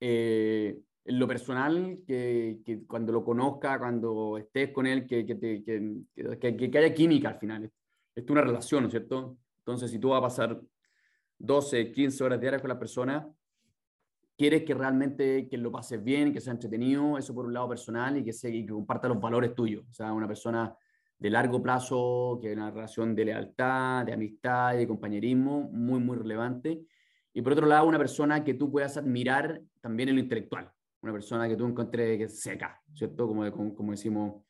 [0.02, 6.78] eh, en lo personal, que, cuando lo conozca, cuando estés con él, que, que, que,
[6.78, 7.64] haya química al final.
[7.64, 7.74] Esto
[8.14, 9.40] es una relación, ¿no es cierto?
[9.58, 10.62] Entonces, si tú vas a pasar
[11.40, 13.28] 12, 15 horas diarias con la persona,
[14.38, 18.16] quieres que realmente que lo pases bien, que sea entretenido, eso por un lado personal,
[18.16, 19.86] y que, se, y que comparta los valores tuyos.
[19.90, 20.78] O sea, una persona
[21.18, 26.18] de largo plazo, que hay una relación de lealtad, de amistad de compañerismo muy, muy
[26.18, 26.84] relevante.
[27.34, 31.14] Y por otro lado, una persona que tú puedas admirar también en lo intelectual, una
[31.14, 33.28] persona que tú encuentres que seca, ¿cierto?
[33.28, 34.44] Como, como, decimos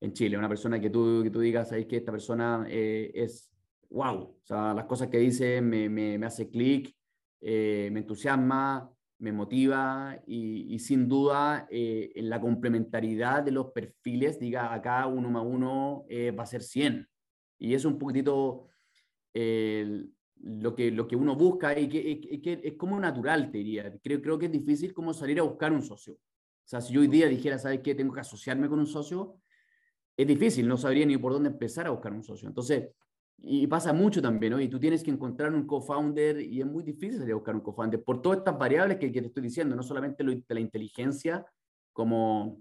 [0.00, 3.50] en Chile, una persona que tú, que tú digas, ahí que esta persona eh, es
[3.90, 6.94] wow, o sea, las cosas que dice me, me, me hace clic,
[7.40, 14.38] eh, me entusiasma, me motiva y, sin duda eh, en la complementariedad de los perfiles,
[14.38, 17.08] diga acá uno más uno eh, va a ser 100.
[17.58, 18.68] Y es un poquitito
[19.34, 20.06] eh,
[20.40, 23.96] lo, que, lo que uno busca y que, que, es como natural, te diría.
[24.02, 26.14] Creo, creo que es difícil como salir a buscar un socio.
[26.14, 27.94] O sea, si yo hoy día dijera, ¿sabes qué?
[27.94, 29.40] Tengo que asociarme con un socio,
[30.16, 32.48] es difícil, no sabría ni por dónde empezar a buscar un socio.
[32.48, 32.90] Entonces,
[33.40, 34.60] y pasa mucho también, ¿no?
[34.60, 37.60] Y tú tienes que encontrar un co-founder y es muy difícil salir a buscar un
[37.60, 41.46] co-founder por todas estas variables que, te estoy diciendo, no solamente lo, la inteligencia
[41.92, 42.60] como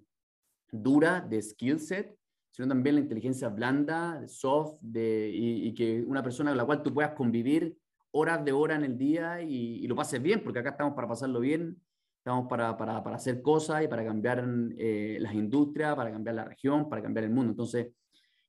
[0.71, 2.15] dura de skill set,
[2.57, 6.91] sino también la inteligencia blanda, soft, de, y, que una persona con la cual tú
[6.91, 7.77] puedas convivir
[8.09, 11.39] horas de hora en el día y, lo pases bien, porque acá estamos para pasarlo
[11.39, 11.79] bien,
[12.17, 14.43] estamos para, para, para hacer cosas y para cambiar
[14.75, 17.51] eh, las industrias, para cambiar la región, para cambiar el mundo.
[17.51, 17.93] Entonces,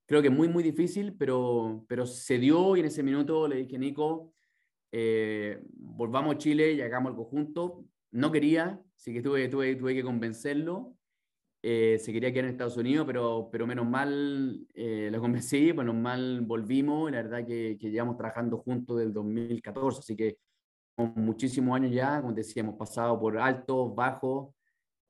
[0.07, 3.57] creo que es muy, muy difícil, pero, pero se dio y en ese minuto le
[3.57, 4.33] dije, Nico,
[4.91, 7.73] eh, volvamos a Chile y hagamos algo juntos.
[8.11, 10.95] No quería, así que tuve, tuve, tuve que convencerlo.
[11.61, 15.97] Eh, se quería quedar en Estados Unidos, pero, pero menos mal eh, lo convencí, menos
[15.97, 20.39] mal volvimos la verdad que, que llevamos trabajando juntos desde el 2014, así que
[20.97, 24.55] muchísimos años ya, como decía, hemos pasado por altos, bajos,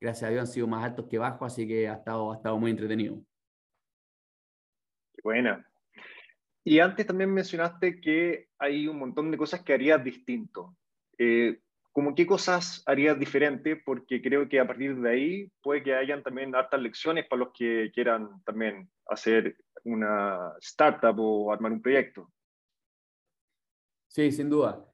[0.01, 2.59] gracias a Dios han sido más altos que bajos, así que ha estado, ha estado
[2.59, 3.23] muy entretenido.
[5.23, 5.67] Buena.
[6.65, 10.77] Y antes también mencionaste que hay un montón de cosas que harías distinto.
[11.17, 11.61] Eh,
[11.93, 13.77] ¿Cómo qué cosas harías diferente?
[13.77, 17.53] Porque creo que a partir de ahí puede que hayan también hartas lecciones para los
[17.53, 22.31] que quieran también hacer una startup o armar un proyecto.
[24.09, 24.85] Sí, sin duda.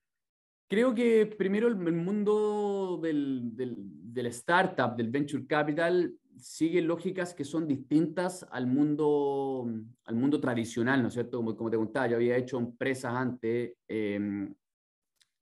[0.68, 7.44] Creo que primero el, mundo del, del, del, startup, del venture capital, sigue lógicas que
[7.44, 9.70] son distintas al mundo,
[10.04, 11.38] al mundo tradicional, ¿no es cierto?
[11.38, 14.52] Como, como te contaba, yo había hecho empresas antes, em,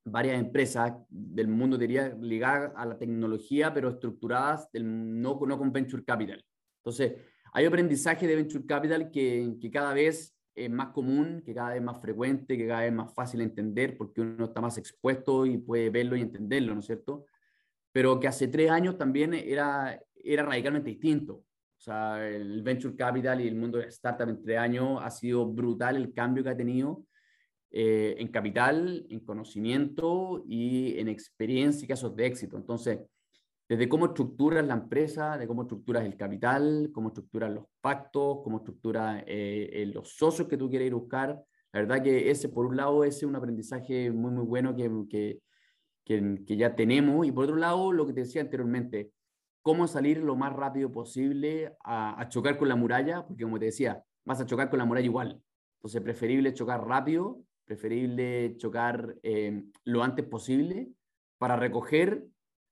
[0.05, 4.85] varias empresas del mundo, diría, ligadas a la tecnología, pero estructuradas del,
[5.21, 6.45] no, no con Venture Capital.
[6.79, 7.15] Entonces,
[7.53, 11.83] hay aprendizaje de Venture Capital que, que cada vez es más común, que cada vez
[11.83, 15.59] más frecuente, que cada vez más fácil de entender, porque uno está más expuesto y
[15.59, 17.27] puede verlo y entenderlo, ¿no es cierto?
[17.93, 21.35] Pero que hace tres años también era, era radicalmente distinto.
[21.35, 25.97] O sea, el venture capital y el mundo de startup entre años ha sido brutal
[25.97, 27.05] el cambio que ha tenido
[27.75, 32.59] eh, en capital, en conocimiento y en experiencia y casos de éxito.
[32.59, 32.99] Entonces,
[33.67, 38.59] desde cómo estructuras la empresa, de cómo estructuras el capital, cómo estructuras los pactos, cómo
[38.59, 41.43] estructuras eh, eh, los socios que tú quieres ir a buscar.
[41.73, 44.91] La verdad que ese, por un lado, ese es un aprendizaje muy, muy bueno que,
[45.09, 45.41] que,
[46.05, 47.27] que, que ya tenemos.
[47.27, 49.13] Y por otro lado, lo que te decía anteriormente,
[49.63, 53.65] cómo salir lo más rápido posible a, a, chocar con la muralla, porque como te
[53.65, 55.41] decía, vas a chocar con la muralla igual.
[55.79, 57.41] Entonces, preferible chocar rápido,
[57.73, 60.89] preferible chocar eh, lo antes posible
[61.39, 62.27] para recoger,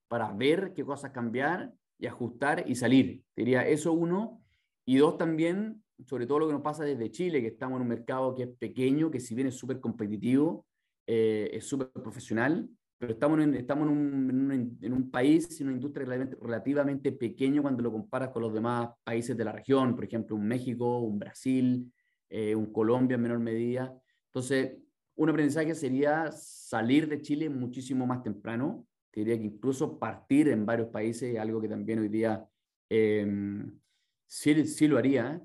[0.09, 3.23] para ver qué cosas cambiar y ajustar y salir.
[3.35, 4.43] Diría eso uno.
[4.85, 7.89] Y dos también, sobre todo lo que nos pasa desde Chile, que estamos en un
[7.89, 10.67] mercado que es pequeño, que si bien es súper competitivo,
[11.07, 16.07] eh, es súper profesional, pero estamos, en, estamos en, un, en, país y una industria
[16.41, 20.47] relativamente pequeño cuando lo comparas con los demás países de la región, por ejemplo, un
[20.47, 21.91] México, un Brasil,
[22.29, 23.95] eh, un Colombia en menor medida.
[24.31, 24.79] Entonces,
[25.21, 30.89] un aprendizaje sería salir de Chile muchísimo más temprano, diría que incluso partir en varios
[30.89, 32.49] países, algo que también hoy día
[32.89, 33.27] eh,
[34.27, 35.43] sí, sí, lo haría,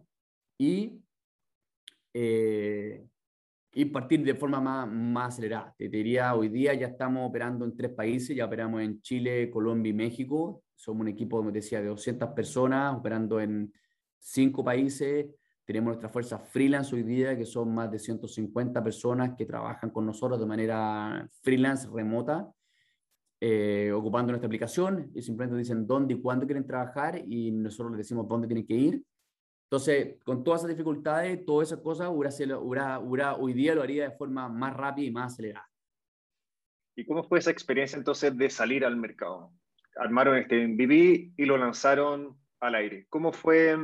[0.58, 1.02] y
[2.14, 3.06] eh,
[3.78, 5.76] y partir de forma más, más acelerada.
[5.78, 9.90] Te diría, hoy día ya estamos operando en tres países, ya operamos en Chile, Colombia
[9.90, 10.64] y México.
[10.76, 13.74] Somos un equipo, como decía, de 200 personas operando en
[14.18, 15.26] cinco países.
[15.65, 20.06] Tenemos nuestra fuerza freelance hoy día, que son más de 150 personas que trabajan con
[20.06, 22.51] nosotros de manera freelance, remota,
[23.41, 25.12] eh, ocupando nuestra aplicación.
[25.13, 28.75] Y simplemente dicen dónde y cuándo quieren trabajar y nosotros les decimos dónde tienen que
[28.75, 29.06] ir
[29.65, 34.47] entonces, con todas esas dificultades, todas esas cosas, Ura, hoy día lo haría de forma
[34.47, 35.69] más rápida y más acelerada.
[36.95, 39.51] ¿Y cómo fue esa experiencia entonces de salir al mercado?
[39.97, 43.08] Armaron este MVP y lo lanzaron al aire.
[43.10, 43.78] ¿Cómo fue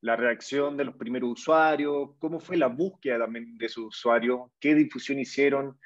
[0.00, 2.10] la reacción de los primeros usuarios?
[2.18, 4.50] ¿Cómo fue la búsqueda también de sus usuarios?
[4.60, 5.78] ¿Qué difusión hicieron?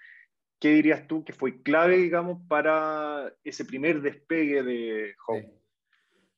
[0.59, 5.63] ¿Qué dirías tú que fue clave, digamos, para ese primer despegue de Home?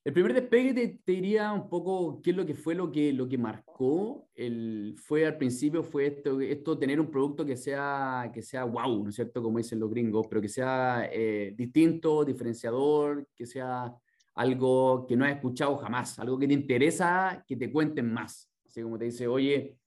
[0.05, 3.27] El primer despegue te, diría un poco qué es lo que fue lo que, lo
[3.27, 4.29] que marcó.
[4.35, 9.03] El, fue al principio fue esto, esto tener un producto que sea, que sea wow,
[9.03, 9.43] ¿no es cierto?
[9.43, 13.95] Como dicen los gringos, pero que sea eh, distinto, diferenciador, que sea
[14.35, 18.51] algo que no has escuchado jamás, algo que te interesa que te cuenten más.
[18.67, 19.79] Así como te dice, oye,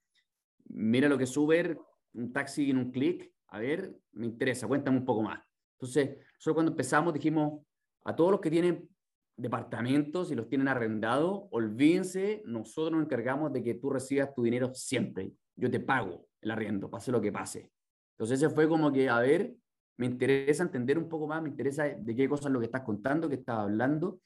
[0.69, 1.77] mira lo que es Uber,
[2.13, 5.41] un taxi en un clic, a ver, me interesa, cuéntame un poco más.
[5.73, 7.61] Entonces, solo cuando empezamos dijimos
[8.05, 8.89] a todos los que tienen
[9.35, 14.73] departamentos y los tienen arrendados, olvídense, nosotros nos encargamos de que tú recibas tu dinero
[14.73, 15.31] siempre.
[15.55, 17.71] Yo te pago el arriendo, pase lo que pase.
[18.11, 19.53] Entonces ese fue como que, a ver,
[19.97, 23.29] me interesa entender un poco más, me interesa de qué cosas lo que estás contando,
[23.29, 24.19] qué estás hablando.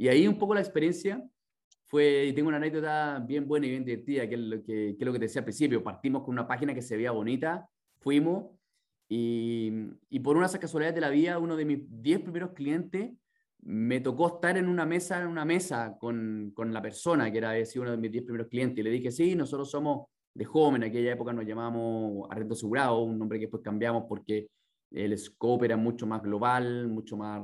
[0.00, 1.22] Y ahí un poco la experiencia
[1.84, 4.96] fue, y tengo una anécdota bien buena y bien divertida, que es lo que, que,
[4.98, 5.84] es lo que te decía al principio.
[5.84, 8.46] Partimos con una página que se veía bonita, fuimos,
[9.10, 9.70] y,
[10.08, 13.10] y por una casualidad de la vida, uno de mis 10 primeros clientes
[13.58, 17.52] me tocó estar en una mesa, en una mesa con, con la persona que era
[17.76, 20.84] uno de mis 10 primeros clientes y le dije, sí, nosotros somos de Home, en
[20.84, 24.48] aquella época nos llamábamos Arrendo Asegurado, un nombre que después cambiamos porque
[24.90, 27.42] el scope era mucho más global, mucho más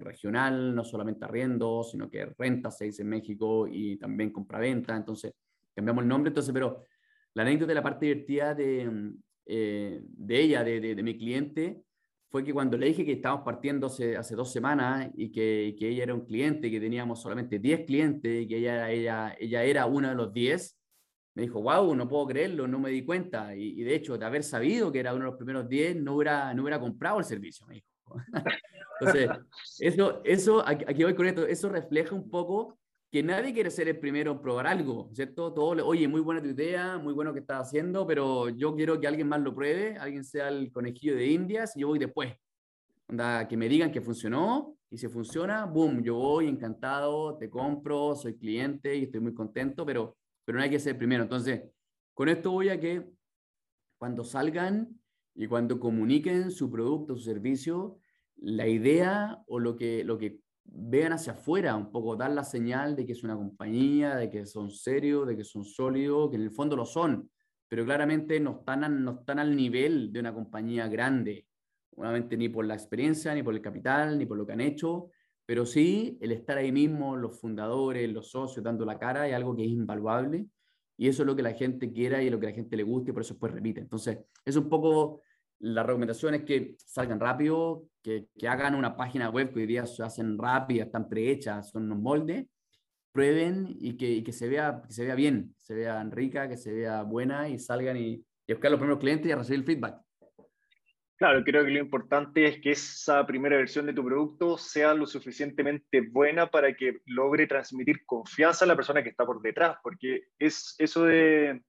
[0.00, 5.34] regional, no solamente arriendo, sino que renta se dice en México y también compra-venta, entonces
[5.74, 6.84] cambiamos el nombre, entonces, pero
[7.34, 9.12] la anécdota de la parte divertida de,
[9.44, 11.82] eh, de ella, de, de, de mi cliente,
[12.30, 15.88] fue que cuando le dije que estábamos partiendo hace, hace dos semanas y que, que,
[15.88, 19.86] ella era un cliente, que teníamos solamente 10 clientes y que ella, ella, ella era
[19.86, 20.75] uno de los 10,
[21.36, 23.54] me dijo, wow, no puedo creerlo, no me di cuenta.
[23.54, 26.54] Y, de hecho, de haber sabido que era uno de los primeros 10, no hubiera,
[26.54, 27.86] no hubiera comprado el servicio, me dijo.
[29.00, 29.28] Entonces,
[29.80, 32.78] eso, eso, aquí voy con esto, eso refleja un poco
[33.12, 35.52] que nadie quiere ser el primero en probar algo, ¿cierto?
[35.52, 39.06] Todo, oye, muy buena tu idea, muy bueno que estás haciendo, pero yo quiero que
[39.06, 42.34] alguien más lo pruebe, alguien sea el conejillo de Indias y yo voy después.
[43.08, 48.16] Onda, que me digan que funcionó y si funciona, boom, yo voy encantado, te compro,
[48.16, 51.24] soy cliente y estoy muy contento, pero, pero no hay que ser primero.
[51.24, 51.60] Entonces,
[52.14, 53.10] con esto voy a que
[53.98, 54.98] cuando salgan
[55.34, 57.98] y cuando comuniquen su producto, su servicio,
[58.36, 62.96] la idea o lo que, lo que vean hacia afuera, un poco dar la señal
[62.96, 66.42] de que es una compañía, de que son serios, de que son sólidos, que en
[66.42, 67.28] el fondo lo son,
[67.68, 71.46] pero claramente no están, no están al nivel de una compañía grande,
[71.96, 75.10] obviamente ni por la experiencia, ni por el capital, ni por lo que han hecho,
[75.46, 79.54] pero sí el estar ahí mismo, los fundadores, los socios, dando la cara, es algo
[79.56, 80.46] que es invaluable.
[80.98, 83.10] Y eso es lo que la gente quiera y lo que la gente le guste
[83.10, 83.80] y por eso después repite.
[83.80, 85.22] Entonces, es un poco
[85.60, 89.86] la recomendación es que salgan rápido, que, que, hagan una página web que hoy día
[89.86, 92.46] se hacen rápidas, están prehechas, son unos moldes,
[93.12, 96.56] prueben y que, y que, se vea, que se vea bien, se vea rica, que
[96.56, 99.66] se vea buena y salgan y, y buscar los primeros clientes y a recibir el
[99.66, 100.05] feedback.
[101.16, 105.06] Claro, creo que lo importante es que esa primera versión de tu producto sea lo
[105.06, 110.24] suficientemente buena para que logre transmitir confianza a la persona que está por detrás, porque
[110.38, 111.62] es eso de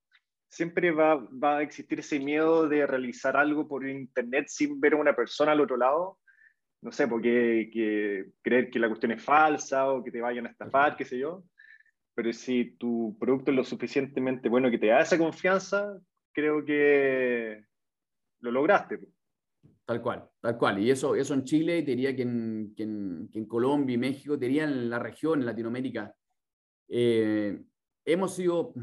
[0.49, 4.97] siempre va, va, a existir ese miedo de realizar algo por internet sin ver a
[4.97, 6.19] una persona al otro lado.
[6.81, 10.51] no sé, porque que creer que la cuestión es falsa o que te vayan a
[10.51, 11.43] estafar, qué sé yo.
[12.15, 15.99] Pero si tu producto es lo suficientemente bueno que te da esa confianza,
[16.33, 17.63] creo que
[18.41, 18.99] lo lograste.
[19.87, 20.79] Tal cual, tal cual.
[20.79, 24.45] Y eso, eso en Chile, te diría que en, que en, Colombia y México, te
[24.45, 26.13] diría en la región, en Latinoamérica,
[26.89, 27.63] eh,
[28.03, 28.73] hemos sido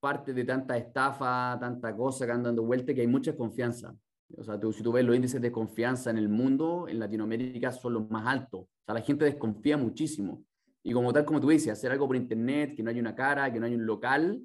[0.00, 3.94] parte de tanta estafa, tanta cosa que andan dando vuelta, que hay mucha confianza.
[4.36, 7.70] O sea, tú, si tú ves los índices de confianza en el mundo, en Latinoamérica
[7.70, 8.62] son los más altos.
[8.62, 10.44] O sea, la gente desconfía muchísimo.
[10.82, 13.52] Y como tal, como tú dices, hacer algo por internet, que no hay una cara,
[13.52, 14.42] que no hay un local,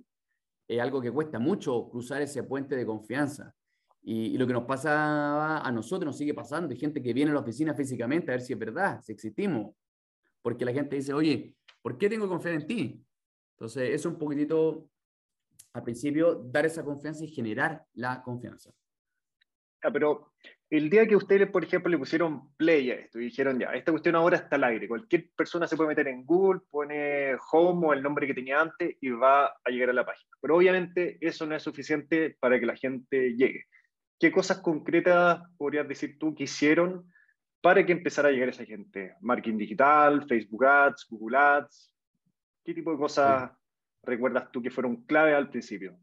[0.68, 3.56] es algo que cuesta mucho cruzar ese puente de confianza.
[4.10, 6.72] Y, lo que nos pasa a nosotros nos sigue pasando.
[6.72, 9.76] Hay gente que viene a la oficina físicamente a ver si es verdad, si existimos.
[10.42, 13.06] Porque la gente dice, oye, ¿por qué tengo que confiar en ti?
[13.56, 14.88] Entonces, es un poquitito,
[15.74, 18.72] al principio, dar esa confianza y generar la confianza.
[19.84, 20.32] Ah, pero
[20.70, 23.92] el día que ustedes, por ejemplo, le pusieron play a esto y dijeron, ya, esta
[23.92, 27.94] cuestión ahora está al aire, cualquier persona se puede meter en Google, pone home o
[27.94, 30.32] el nombre que tenía antes y va a llegar a la página.
[30.40, 33.66] Pero obviamente eso no es suficiente para que la gente llegue.
[34.20, 37.12] ¿Qué cosas concretas podrías decir tú que hicieron
[37.62, 39.16] para que empezara a llegar esa gente?
[39.22, 41.94] Marketing digital, Facebook Ads, Google Ads.
[42.64, 43.52] ¿Qué tipo de cosas
[44.02, 46.00] recuerdas tú que fueron clave al principio?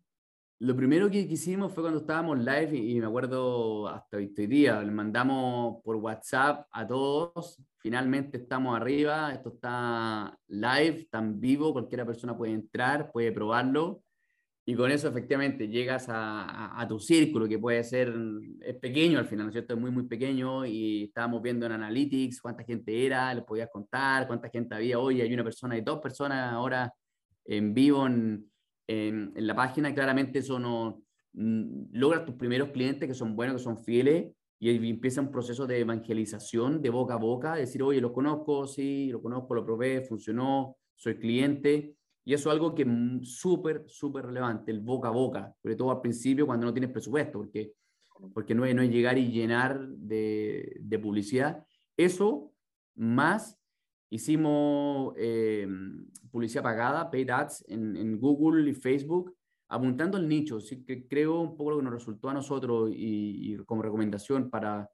[0.60, 4.92] Lo primero que hicimos fue cuando estábamos live y, me acuerdo hasta hoy día, le
[4.92, 12.36] mandamos por WhatsApp a todos, finalmente estamos arriba, esto está live, en vivo, cualquiera persona
[12.36, 14.04] puede entrar, puede probarlo
[14.66, 18.14] y con eso efectivamente llegas a, a, tu círculo, que puede ser,
[18.62, 19.74] es pequeño al final, ¿no es cierto?
[19.74, 24.26] Es muy, muy pequeño y estábamos viendo en Analytics cuánta gente era, les podías contar
[24.26, 26.90] cuánta gente había hoy, hay una persona y dos personas ahora
[27.44, 28.50] en vivo en,
[28.86, 31.02] en, la página, claramente eso no,
[31.34, 35.66] mm, logras tus primeros clientes que son buenos, que son fieles y empieza un proceso
[35.66, 40.00] de evangelización de boca a boca, decir, oye, lo conozco, sí, lo conozco, lo probé,
[40.00, 45.12] funcionó, soy cliente y eso es algo que es súper, súper relevante, el boca a
[45.12, 47.74] boca, sobre todo al principio cuando no tienes presupuesto, porque,
[48.32, 51.64] porque no, es, no es llegar y llenar de, de publicidad.
[51.96, 52.52] Eso
[52.94, 53.58] más
[54.08, 55.68] hicimos eh,
[56.30, 59.36] publicidad pagada, paid ads en, en, Google y Facebook,
[59.68, 60.60] apuntando el nicho.
[60.60, 64.48] Sí, que creo un poco lo que nos resultó a nosotros y, y como recomendación
[64.48, 64.88] para,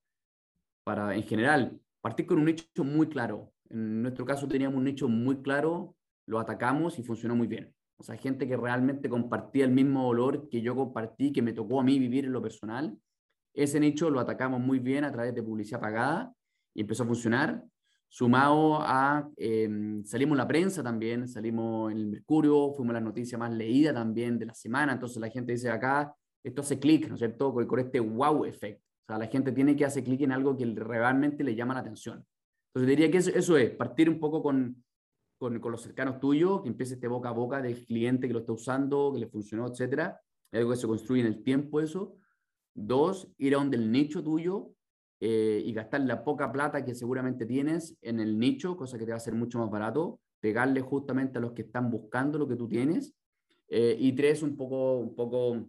[0.82, 3.52] para, en general, partir con un nicho muy claro.
[3.68, 5.94] En nuestro caso teníamos un nicho muy claro
[6.30, 7.74] lo atacamos y funcionó muy bien.
[7.96, 11.80] O sea, gente que realmente compartía el mismo dolor que yo compartí, que me tocó
[11.80, 12.96] a mí vivir en lo personal.
[13.52, 16.32] Ese nicho lo atacamos muy bien a través de publicidad pagada
[16.72, 17.64] y empezó a funcionar.
[18.08, 23.36] Sumado a, em, salimos en la prensa también, salimos en el Mercurio, fuimos la noticia
[23.36, 24.92] más leída también de la semana.
[24.92, 26.14] Entonces la gente dice acá,
[26.44, 27.52] esto hace clic, ¿no es cierto?
[27.52, 28.80] Con, con este wow effect.
[28.80, 31.80] O sea, la gente tiene que hacer clic en algo que realmente le llama la
[31.80, 32.24] atención.
[32.68, 34.84] Entonces diría que eso, eso es, partir un poco con,
[35.40, 38.40] con, con, los cercanos tuyos, que empiece este boca a boca del cliente que lo
[38.40, 40.20] está usando, que le funcionó, etcétera.
[40.52, 42.18] Es algo que se construye en el tiempo eso.
[42.74, 44.72] Dos, ir a donde el nicho tuyo
[45.18, 49.12] eh, y gastar la poca plata que seguramente tienes en el nicho, cosa que te
[49.12, 52.56] va a hacer mucho más barato, pegarle justamente a los que están buscando lo que
[52.56, 53.14] tú tienes.
[53.68, 55.66] Eh, y tres, un poco, un poco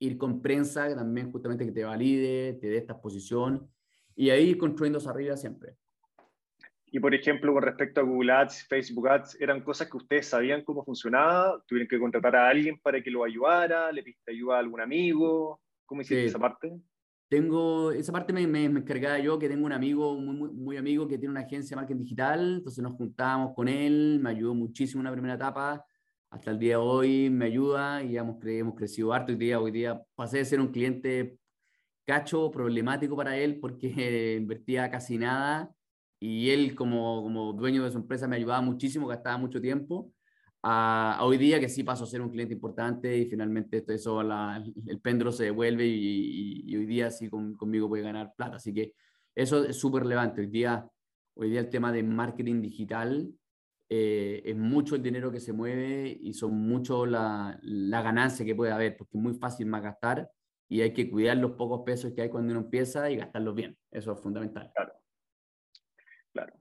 [0.00, 3.70] ir con prensa, que también justamente que te valide, te dé esta exposición,
[4.16, 5.76] y ahí construyendo arriba siempre.
[6.92, 10.64] Y por ejemplo, con respecto a Google Ads, Facebook Ads, ¿eran cosas que ustedes sabían
[10.64, 11.62] cómo funcionaba?
[11.66, 13.92] ¿Tuvieron que contratar a alguien para que lo ayudara?
[13.92, 15.60] ¿Le pidiste ayuda a algún amigo?
[15.86, 16.80] ¿Cómo hiciste esa parte?
[17.28, 21.16] Tengo, esa parte me, me, encargaba yo, que tengo un amigo muy, muy, amigo que
[21.16, 25.04] tiene una agencia de marketing digital, entonces nos juntábamos con él, me ayudó muchísimo en
[25.04, 25.84] la primera etapa,
[26.28, 29.30] hasta el día de hoy me ayuda y hemos, hemos crecido harto.
[29.30, 31.38] Hoy día, hoy día pasé de ser un cliente
[32.04, 35.72] cacho, problemático para él, porque invertía casi nada
[36.20, 40.12] y él como, como dueño de su empresa me ayudaba muchísimo, gastaba mucho tiempo,
[40.62, 44.22] a, hoy día que sí paso a ser un cliente importante y finalmente esto, eso
[44.22, 48.56] la, el péndulo se devuelve y, y, hoy día sí conmigo puede ganar plata.
[48.56, 48.92] Así que
[49.34, 50.42] eso es súper relevante.
[50.42, 50.86] Hoy día,
[51.34, 53.32] hoy día el tema de marketing digital
[53.88, 58.54] eh, es mucho el dinero que se mueve y son mucho la, la ganancia que
[58.54, 60.30] puede haber, porque es muy fácil más gastar
[60.68, 63.76] y hay que cuidar los pocos pesos que hay cuando uno empieza y gastarlos bien.
[63.90, 64.70] Eso es fundamental.
[64.74, 64.99] Claro.
[66.32, 66.54] Claro.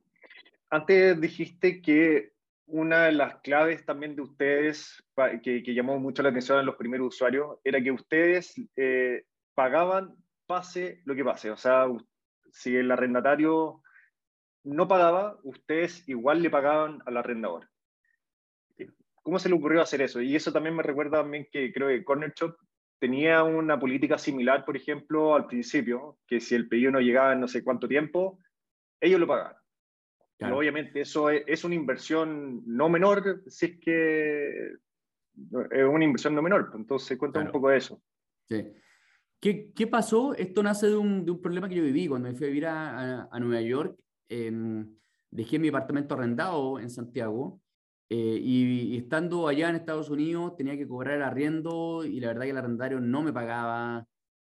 [0.70, 2.34] Antes dijiste que
[2.66, 5.04] una de las claves también de ustedes,
[5.44, 9.24] que, llamó mucho la atención a los primeros usuarios, era que ustedes eh,
[9.56, 10.16] pagaban
[10.46, 11.52] pase lo que pase.
[11.52, 11.86] O sea,
[12.52, 13.82] si el arrendatario
[14.64, 17.70] no pagaba, ustedes igual le pagaban al arrendador.
[19.22, 20.22] ¿Cómo se le ocurrió hacer eso?
[20.22, 22.56] Y eso también me recuerda también que creo que Corner Shop
[23.00, 27.42] tenía una política similar, por ejemplo, al principio, que si el pedido no llegaba en
[27.42, 28.40] no sé cuánto tiempo,
[29.00, 29.59] ellos lo pagaban.
[30.42, 34.74] Obviamente eso es, una inversión no menor, si es que
[35.72, 36.72] es una inversión no menor.
[36.76, 38.02] Entonces, cuéntame un poco de eso.
[38.48, 38.66] Sí.
[39.40, 40.34] ¿Qué, ¿Qué, pasó?
[40.36, 42.66] Esto nace de un, de un, problema que yo viví cuando me fui a vivir
[42.66, 43.98] a, a, Nueva York.
[44.28, 44.98] Em,
[45.32, 47.62] dejé mi apartamento arrendado en Santiago
[48.10, 52.44] eh, y, estando allá en Estados Unidos tenía que cobrar el arriendo y la verdad
[52.44, 54.06] que el arrendario no me pagaba.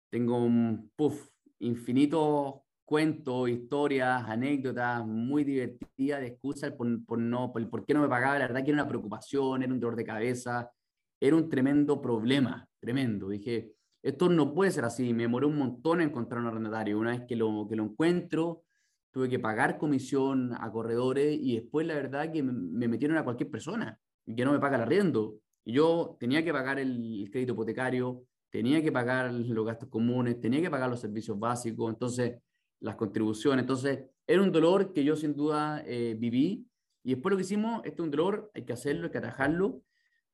[0.10, 1.30] Tengo un puff,
[1.60, 2.56] infinitos
[2.86, 8.08] cuentos, historias, anécdotas muy divertidas de excusas por, por, no, por, por qué no me
[8.08, 8.40] pagaba.
[8.40, 10.72] La verdad que era una preocupación, era un dolor de cabeza,
[11.20, 13.30] era un tremendo problema, tremendo.
[13.30, 13.74] Dije,
[14.04, 15.14] esto no puede ser así.
[15.14, 17.00] Me demoré un montón en encontrar un arrendatario.
[17.00, 18.64] Una vez que lo, que lo encuentro,
[19.12, 23.50] tuve que pagar comisión a corredores y después la verdad que me metieron a cualquier
[23.50, 25.38] persona y que no me paga el arriendo.
[25.64, 30.70] Yo tenía que pagar el, crédito hipotecario, tenía que pagar los gastos comunes, tenía que
[30.70, 32.42] pagar los servicios básicos, entonces
[32.80, 33.64] las contribuciones.
[33.64, 36.68] Entonces era un dolor que yo sin duda eh, viví.
[37.04, 39.84] Y después lo que hicimos, este es un dolor, hay que hacerlo, hay que atajarlo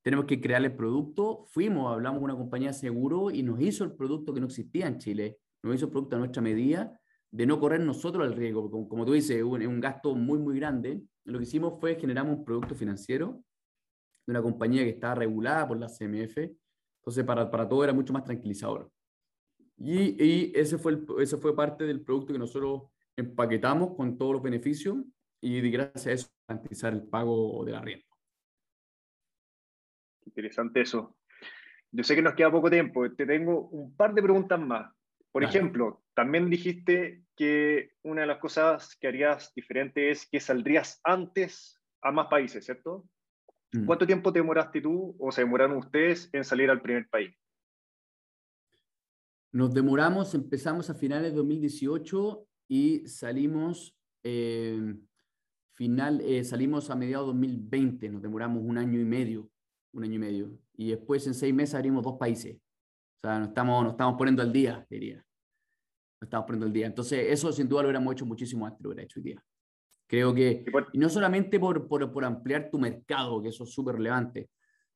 [0.01, 1.45] tenemos que crear el producto.
[1.47, 4.87] Fuimos, hablamos con una compañía de seguro y nos hizo el producto que no existía
[4.87, 8.69] en Chile, nos hizo el producto a nuestra medida, de no correr nosotros el riesgo,
[8.69, 11.01] como, como tú dices, es un, un, gasto muy, muy grande.
[11.23, 13.43] Lo que hicimos fue generar un producto financiero
[14.25, 18.11] de una compañía que estaba regulada por la CMF, entonces para, para todo era mucho
[18.11, 18.91] más tranquilizador.
[19.83, 22.83] Y, y ese, fue el, ese fue parte del producto que nosotros
[23.17, 24.97] empaquetamos con todos los beneficios
[25.41, 28.05] y gracias a eso garantizar el pago de la renta.
[30.25, 31.17] Interesante eso.
[31.91, 34.93] Yo sé que nos queda poco tiempo, te tengo un par de preguntas más.
[35.31, 40.99] Por ejemplo, también dijiste que una de las cosas que harías diferente es que saldrías
[41.03, 43.05] antes a más países, ¿cierto?
[43.71, 43.85] Mm.
[43.85, 47.33] ¿Cuánto tiempo te demoraste tú o se demoraron ustedes en salir al primer país?
[49.51, 54.95] Nos demoramos, empezamos a finales de 2018 y salimos, eh,
[55.73, 59.51] final, eh, salimos a mediados de 2020, nos demoramos un año y medio
[59.93, 60.51] un año y medio.
[60.75, 62.55] Y después en seis meses abrimos dos países.
[62.55, 65.15] O sea, nos estamos, nos estamos poniendo al día, diría.
[65.15, 66.87] Nos estamos poniendo al día.
[66.87, 69.43] Entonces, eso sin duda lo hubiéramos hecho muchísimo antes, lo hubiera hecho hoy día.
[70.07, 73.95] Creo que, y no solamente por, por, por ampliar tu mercado, que eso es súper
[73.95, 74.49] relevante,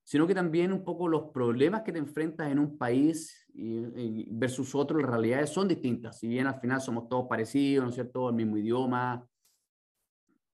[0.06, 4.74] sino que también un poco los problemas que te enfrentas en un país y, versus
[4.76, 6.20] otro, las realidades son distintas.
[6.20, 8.30] Si bien al final somos todos parecidos, ¿no es cierto?
[8.30, 9.28] El mismo idioma,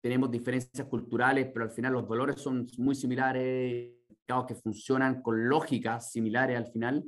[0.01, 4.01] tenemos diferencias culturales, pero al final los dolores son muy similares,
[4.47, 7.05] que funcionan con lógicas similares al final,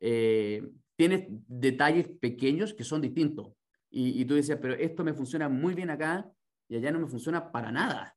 [0.00, 0.62] eh,
[0.96, 3.52] tienes detalles pequeños que son distintos.
[3.90, 6.30] Y, tú dices, pero esto me funciona muy bien acá
[6.66, 8.16] y allá no me funciona para nada.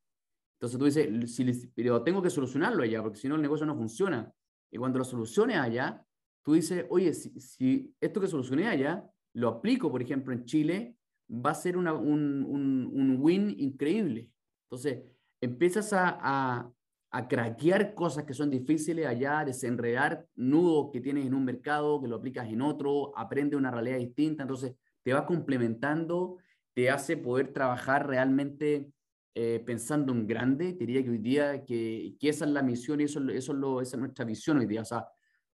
[0.56, 3.76] Entonces tú dices, si, pero tengo que solucionarlo allá, porque si no el negocio no
[3.76, 4.32] funciona.
[4.72, 6.06] Y cuando lo soluciones allá,
[6.43, 10.95] tú dices, oye, si, esto que solucioné allá, lo aplico, por ejemplo, en Chile,
[11.30, 14.30] va a ser un, un, un, win increíble.
[14.66, 15.03] Entonces,
[15.41, 16.72] empiezas a,
[17.16, 22.08] a craquear cosas que son difíciles allá, desenredar nudos que tienes en un mercado, que
[22.08, 26.38] lo aplicas en otro, aprende una realidad distinta, entonces te va complementando,
[26.74, 28.91] te hace poder trabajar realmente
[29.38, 30.74] eh, pensando en grande.
[30.74, 33.82] Diría que hoy día que, que, esa es la misión y eso, eso es lo,
[33.82, 34.82] esa es nuestra visión hoy día.
[34.82, 35.06] O sea,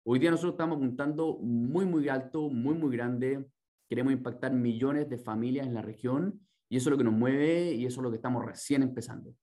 [0.04, 3.46] hoy día nosotros estamos apuntando muy, muy alto, muy, muy grande.
[3.88, 7.72] Queremos impactar millones de familias en la región y eso es lo que nos mueve
[7.74, 9.34] y eso es lo que estamos recién empezando.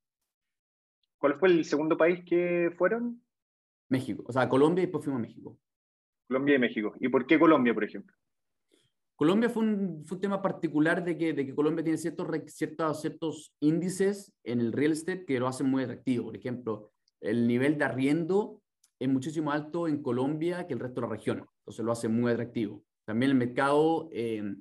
[1.16, 3.22] ¿Cuál fue el segundo país que fueron?
[3.88, 5.58] México, o sea, Colombia y después fuimos a México.
[6.28, 6.92] Colombia y México.
[7.00, 8.14] ¿Y por qué Colombia, por ejemplo?
[9.16, 14.72] Colombia fue un, tema particular de que, Colombia tiene ciertos, ciertos, ciertos índices en el
[14.72, 16.26] real estate que lo hacen muy atractivo.
[16.26, 18.60] Por ejemplo, el nivel de arriendo
[18.98, 21.46] es muchísimo alto en Colombia que el resto de la región.
[21.60, 22.84] Entonces lo hace muy atractivo.
[23.06, 24.54] También el mercado, eh,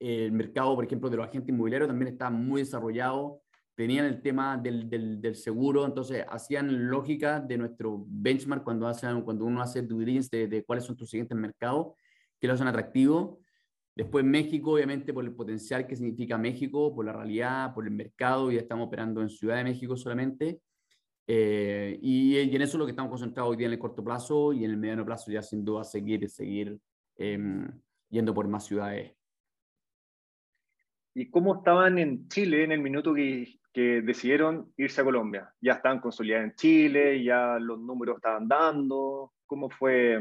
[0.00, 3.42] el mercado, por ejemplo, de los agentes inmobiliarios también está muy desarrollado
[3.78, 9.44] tenían el tema del, del, seguro, entonces hacían lógica de nuestro benchmark cuando, hacen, cuando
[9.44, 11.92] uno hace due diligence de, de, cuáles son tus siguientes mercados,
[12.40, 13.40] que lo hacen atractivo.
[13.94, 18.50] Después México, obviamente por el potencial que significa México, por la realidad, por el mercado,
[18.52, 20.60] ya estamos operando en Ciudad de México solamente.
[21.26, 24.02] Eh, y, y, en eso es lo que estamos concentrados hoy día en el corto
[24.02, 26.78] plazo y en el mediano plazo ya sin duda seguir, seguir
[27.16, 27.38] eh,
[28.08, 29.12] yendo por más ciudades.
[31.14, 35.54] ¿Y cómo estaban en Chile en el minuto que que decidieron irse a Colombia.
[35.60, 39.34] Ya estaban consolidados en Chile, ya los números estaban dando.
[39.46, 40.20] ¿Cómo fue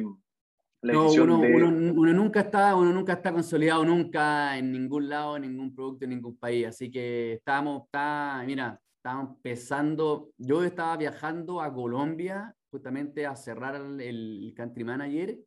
[0.82, 5.44] la decisión uno, uno, nunca está, uno nunca está consolidado nunca en ningún lado, en
[5.44, 6.68] ningún producto, en ningún país.
[6.68, 10.30] Así que estábamos, está, mira, estábamos empezando.
[10.38, 15.40] Yo estaba viajando a Colombia justamente a cerrar el, el country manager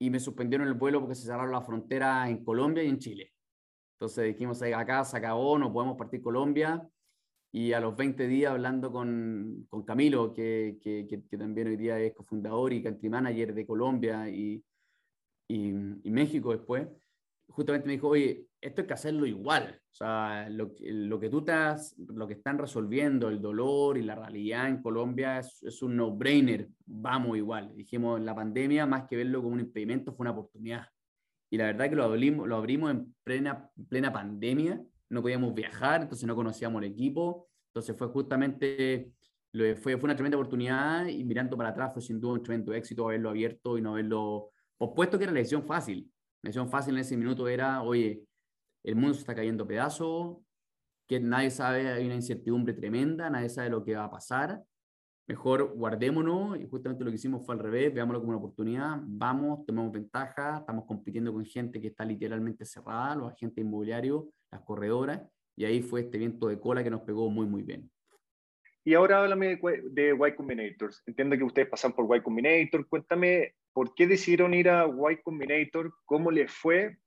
[0.00, 3.32] y me suspendieron el vuelo porque se cerraron la frontera en Colombia y en Chile.
[3.94, 6.84] Entonces dijimos, acá se acabó, no podemos partir Colombia.
[7.52, 12.00] Y a los 20 días hablando con, con Camilo, que, que, que, también hoy día
[12.00, 14.64] es cofundador y country manager de Colombia y,
[15.52, 16.88] y, y México después,
[17.48, 19.80] justamente me dijo, oye, esto hay que hacerlo igual.
[19.92, 24.14] O sea, lo, lo, que tú estás, lo que están resolviendo, el dolor y la
[24.14, 26.68] realidad en Colombia es, es un no-brainer.
[26.86, 27.74] Vamos igual.
[27.76, 30.86] Dijimos, la pandemia, más que verlo como un impedimento, fue una oportunidad.
[31.50, 34.82] Y la verdad que lo abrimos, lo abrimos en plena, plena pandemia.
[35.10, 37.48] No podíamos viajar, entonces no conocíamos el equipo.
[37.68, 39.12] Entonces fue justamente,
[39.52, 43.04] fue, fue una tremenda oportunidad y mirando para atrás fue sin duda un tremendo éxito
[43.04, 44.51] haberlo abierto y no haberlo
[44.82, 46.10] pospuesto, que era la decisión fácil.
[46.42, 48.24] La decisión fácil en ese minuto era, oye,
[48.82, 50.38] el mundo se está cayendo a pedazos,
[51.08, 54.60] que nadie sabe, hay una incertidumbre tremenda, nadie sabe lo que va a pasar.
[55.28, 59.64] Mejor guardémonos y justamente lo que hicimos fue al revés, veámoslo como una oportunidad, vamos,
[59.64, 65.22] tomamos ventaja, estamos compitiendo con gente que está literalmente cerrada, los agentes inmobiliarios, las corredoras,
[65.56, 67.88] y ahí fue este viento de cola que nos pegó muy, muy bien.
[68.84, 69.60] Y ahora háblame
[69.90, 71.04] de, Y Combinators.
[71.06, 72.88] Entiendo que ustedes pasan por Y Combinator.
[72.88, 76.98] Cuéntame por qué decidieron ir a Y Combinator, cómo les fue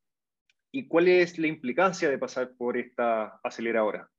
[0.76, 4.12] ¿Y cuál es la implicancia de pasar por esta aceleradora?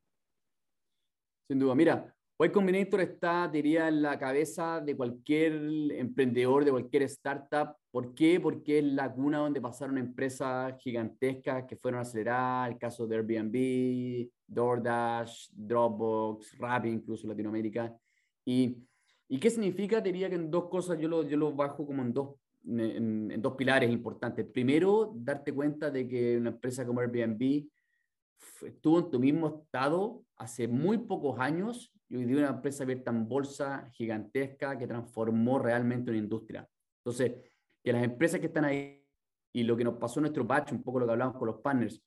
[1.47, 5.53] Sin duda, mira, Y Combinator está, diría, en la cabeza de cualquier
[5.92, 7.76] emprendedor, de cualquier startup.
[7.90, 8.40] ¿Por qué?
[8.40, 14.30] Porque es la cuna donde pasaron empresas gigantescas que fueron aceleradas, el caso de Airbnb,
[14.47, 17.94] DoorDash, Dropbox, Rappi, incluso Latinoamérica.
[18.47, 18.78] ¿Y,
[19.29, 20.01] ¿Y qué significa?
[20.01, 23.55] Diría que en dos cosas yo lo, yo lo bajo como en dos en, dos
[23.55, 24.47] pilares importantes.
[24.47, 27.66] Primero, darte cuenta de que una empresa como Airbnb
[28.62, 33.11] estuvo en tu mismo estado hace muy pocos años y hoy día una empresa abierta
[33.11, 36.68] en bolsa gigantesca que transformó realmente una industria.
[36.99, 37.33] Entonces,
[37.83, 39.05] que las empresas que están ahí
[39.53, 41.61] y lo que nos pasó en nuestro batch, un poco lo que hablamos con los
[41.61, 42.03] partners,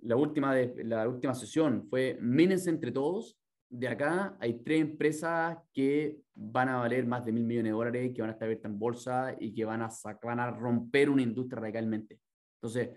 [0.00, 3.36] la última, de, la última sesión fue mírense entre todos
[3.68, 8.12] de acá hay tres empresas que van a valer más de mil millones de dólares,
[8.14, 9.88] que van a estar abiertas en bolsa y que van a,
[10.22, 12.20] van a romper una industria radicalmente.
[12.60, 12.90] Entonces,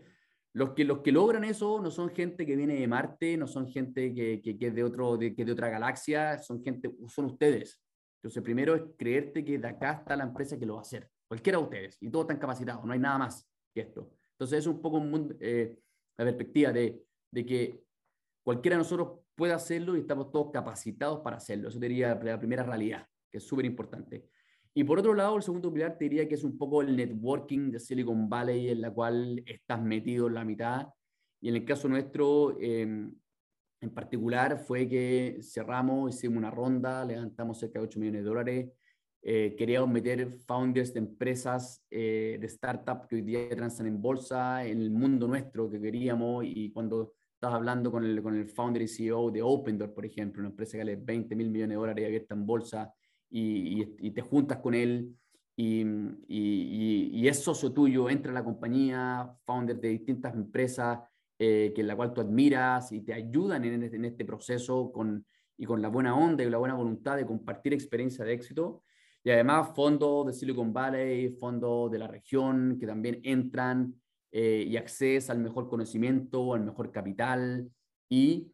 [0.53, 3.67] los que, los que logran eso no son gente que viene de Marte, no son
[3.67, 7.81] gente que, que, es de, otro, de, que de otra galaxia, son gente, son ustedes.
[8.17, 11.09] Entonces, primero es creerte que de acá está la empresa que lo va a hacer,
[11.27, 14.11] cualquiera de ustedes, y todos están capacitados, no hay nada más que esto.
[14.33, 15.77] Entonces, es un poco un, eh,
[16.17, 17.01] la perspectiva de,
[17.31, 17.83] de que
[18.43, 21.69] cualquiera de nosotros puede hacerlo y estamos todos capacitados para hacerlo.
[21.69, 24.27] Eso diría la primera realidad, que es súper importante.
[24.73, 27.71] Y por otro lado, el segundo pilar te diría que es un poco el networking
[27.71, 30.89] de Silicon Valley, en la cual estás metido en la mitad.
[31.39, 33.15] Y en el caso nuestro, em,
[33.79, 38.71] en particular, fue que cerramos, hicimos una ronda, levantamos cerca de 8 millones de dólares.
[39.21, 44.65] Eh, queríamos meter founders de empresas, eh, de startups que hoy día transan en bolsa,
[44.65, 46.43] en el mundo nuestro que queríamos.
[46.45, 50.41] Y cuando estás hablando con el, con el founder y CEO de Opendoor, por ejemplo,
[50.41, 52.93] una empresa que vale 20 mil millones de dólares abierta en bolsa,
[53.29, 55.15] y, y, te juntas con él
[55.55, 55.85] y,
[56.27, 60.99] y, es socio tuyo, entra a la compañía, founder de distintas empresas
[61.37, 64.91] eh, que en la cual tú admiras y te ayudan en este, en este proceso
[64.91, 65.25] con,
[65.57, 68.83] y con la buena onda y la buena voluntad de compartir experiencia de éxito.
[69.23, 73.93] Y además fondos de Silicon Valley, fondos de la región que también entran
[74.31, 77.69] eh, y accedes al mejor conocimiento, al mejor capital
[78.09, 78.51] y,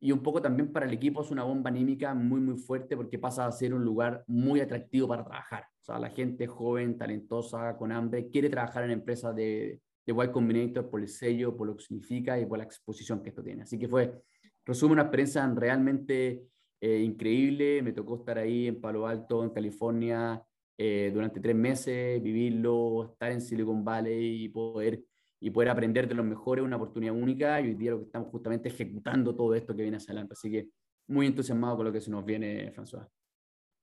[0.00, 3.18] y un poco también para el equipo es una bomba anímica muy, muy fuerte porque
[3.18, 5.64] pasa a ser un lugar muy atractivo para trabajar.
[5.80, 10.28] O sea, la gente joven, talentosa, con hambre, quiere trabajar en empresas de, de Y
[10.28, 13.62] Combinator por el sello, por lo que significa y por la exposición que esto tiene.
[13.62, 14.22] Así que fue,
[14.64, 16.44] resume una experiencia realmente
[16.80, 17.82] eh, increíble.
[17.82, 20.42] Me tocó estar ahí en Palo Alto, en California,
[20.76, 25.00] eh, durante tres meses, vivirlo, estar en Silicon Valley y poder
[25.42, 28.28] y poder aprender de los mejores, una oportunidad única y hoy día lo que estamos
[28.28, 30.34] justamente ejecutando todo esto que viene hacia adelante.
[30.34, 30.68] Así que
[31.08, 33.08] muy entusiasmado con lo que se nos viene, François.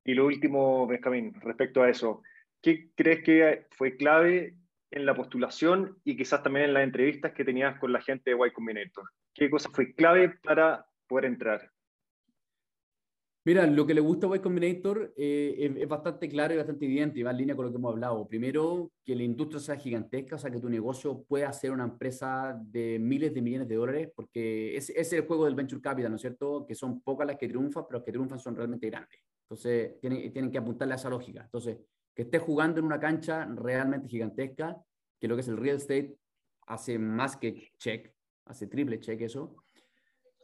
[0.05, 2.23] Y lo último, Benjamín, respecto a eso,
[2.61, 4.55] ¿qué crees que fue clave
[4.89, 8.47] en la postulación y quizás también en las entrevistas que tenías con la gente de
[8.47, 9.09] Y Combinator?
[9.33, 11.69] ¿Qué cosa fue clave para poder entrar?
[13.45, 17.19] Mira, lo que le gusta a Y Combinator eh, es, bastante claro y bastante evidente
[17.19, 18.27] y va en línea con lo que hemos hablado.
[18.27, 22.59] Primero, que la industria sea gigantesca, o sea, que tu negocio pueda ser una empresa
[22.61, 26.17] de miles de millones de dólares, porque ese, es el juego del venture capital, ¿no
[26.17, 26.65] es cierto?
[26.67, 29.19] Que son pocas las que triunfan, pero las que triunfan son realmente grandes.
[29.43, 31.41] Entonces, tienen, tienen que apuntarle a esa lógica.
[31.43, 31.77] Entonces,
[32.13, 34.77] que estés jugando en una cancha realmente gigantesca,
[35.17, 36.17] que lo que es el real estate
[36.67, 38.13] hace más que check,
[38.45, 39.55] hace triple check eso.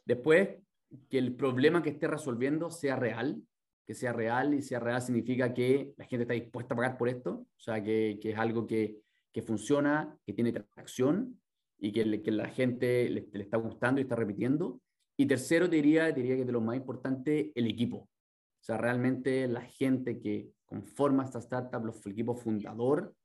[0.05, 0.64] Después,
[1.09, 3.41] que el problema que esté resolviendo sea real,
[3.85, 7.09] que sea real y sea real significa que la gente está dispuesta a pagar por
[7.09, 11.39] esto, o sea, que, es algo que, que, funciona, que tiene tracción
[11.77, 14.81] y que, la gente le, le, está gustando y está repitiendo.
[15.17, 17.97] Y tercero, diría, diría que de lo más importante, el equipo.
[17.97, 23.15] O sea, realmente la gente que conforma esta startup, los, el equipo fundador,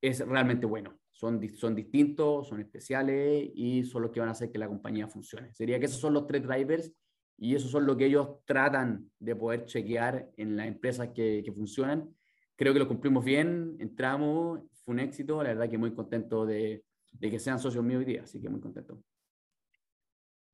[0.00, 0.98] es realmente bueno.
[1.18, 5.08] Son, son distintos, son especiales y son los que van a hacer que la compañía
[5.08, 5.52] funcione.
[5.52, 6.92] Sería que esos son los tres drivers
[7.36, 11.50] y esos son lo que ellos tratan de poder chequear en las empresas que, que
[11.50, 12.08] funcionan.
[12.54, 16.84] Creo que lo cumplimos bien, entramos, fue un éxito, la verdad que muy contento de,
[17.10, 19.02] de que sean socios míos hoy día, así que muy contento.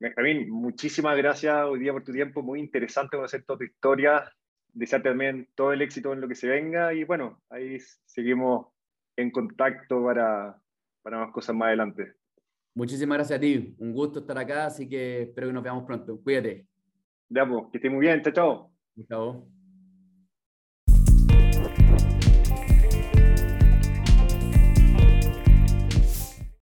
[0.00, 4.32] Benjamín, muchísimas gracias hoy día por tu tiempo, muy interesante conocer toda tu historia,
[4.72, 8.73] desearte también todo el éxito en lo que se venga y bueno, ahí seguimos
[9.16, 10.60] en contacto para,
[11.02, 12.14] para más cosas más adelante.
[12.74, 16.20] Muchísimas gracias a ti, un gusto estar acá, así que espero que nos veamos pronto.
[16.22, 16.66] Cuídate.
[17.28, 18.72] Ya, pues, que estés muy bien, chao, chao.
[19.08, 19.63] Chao.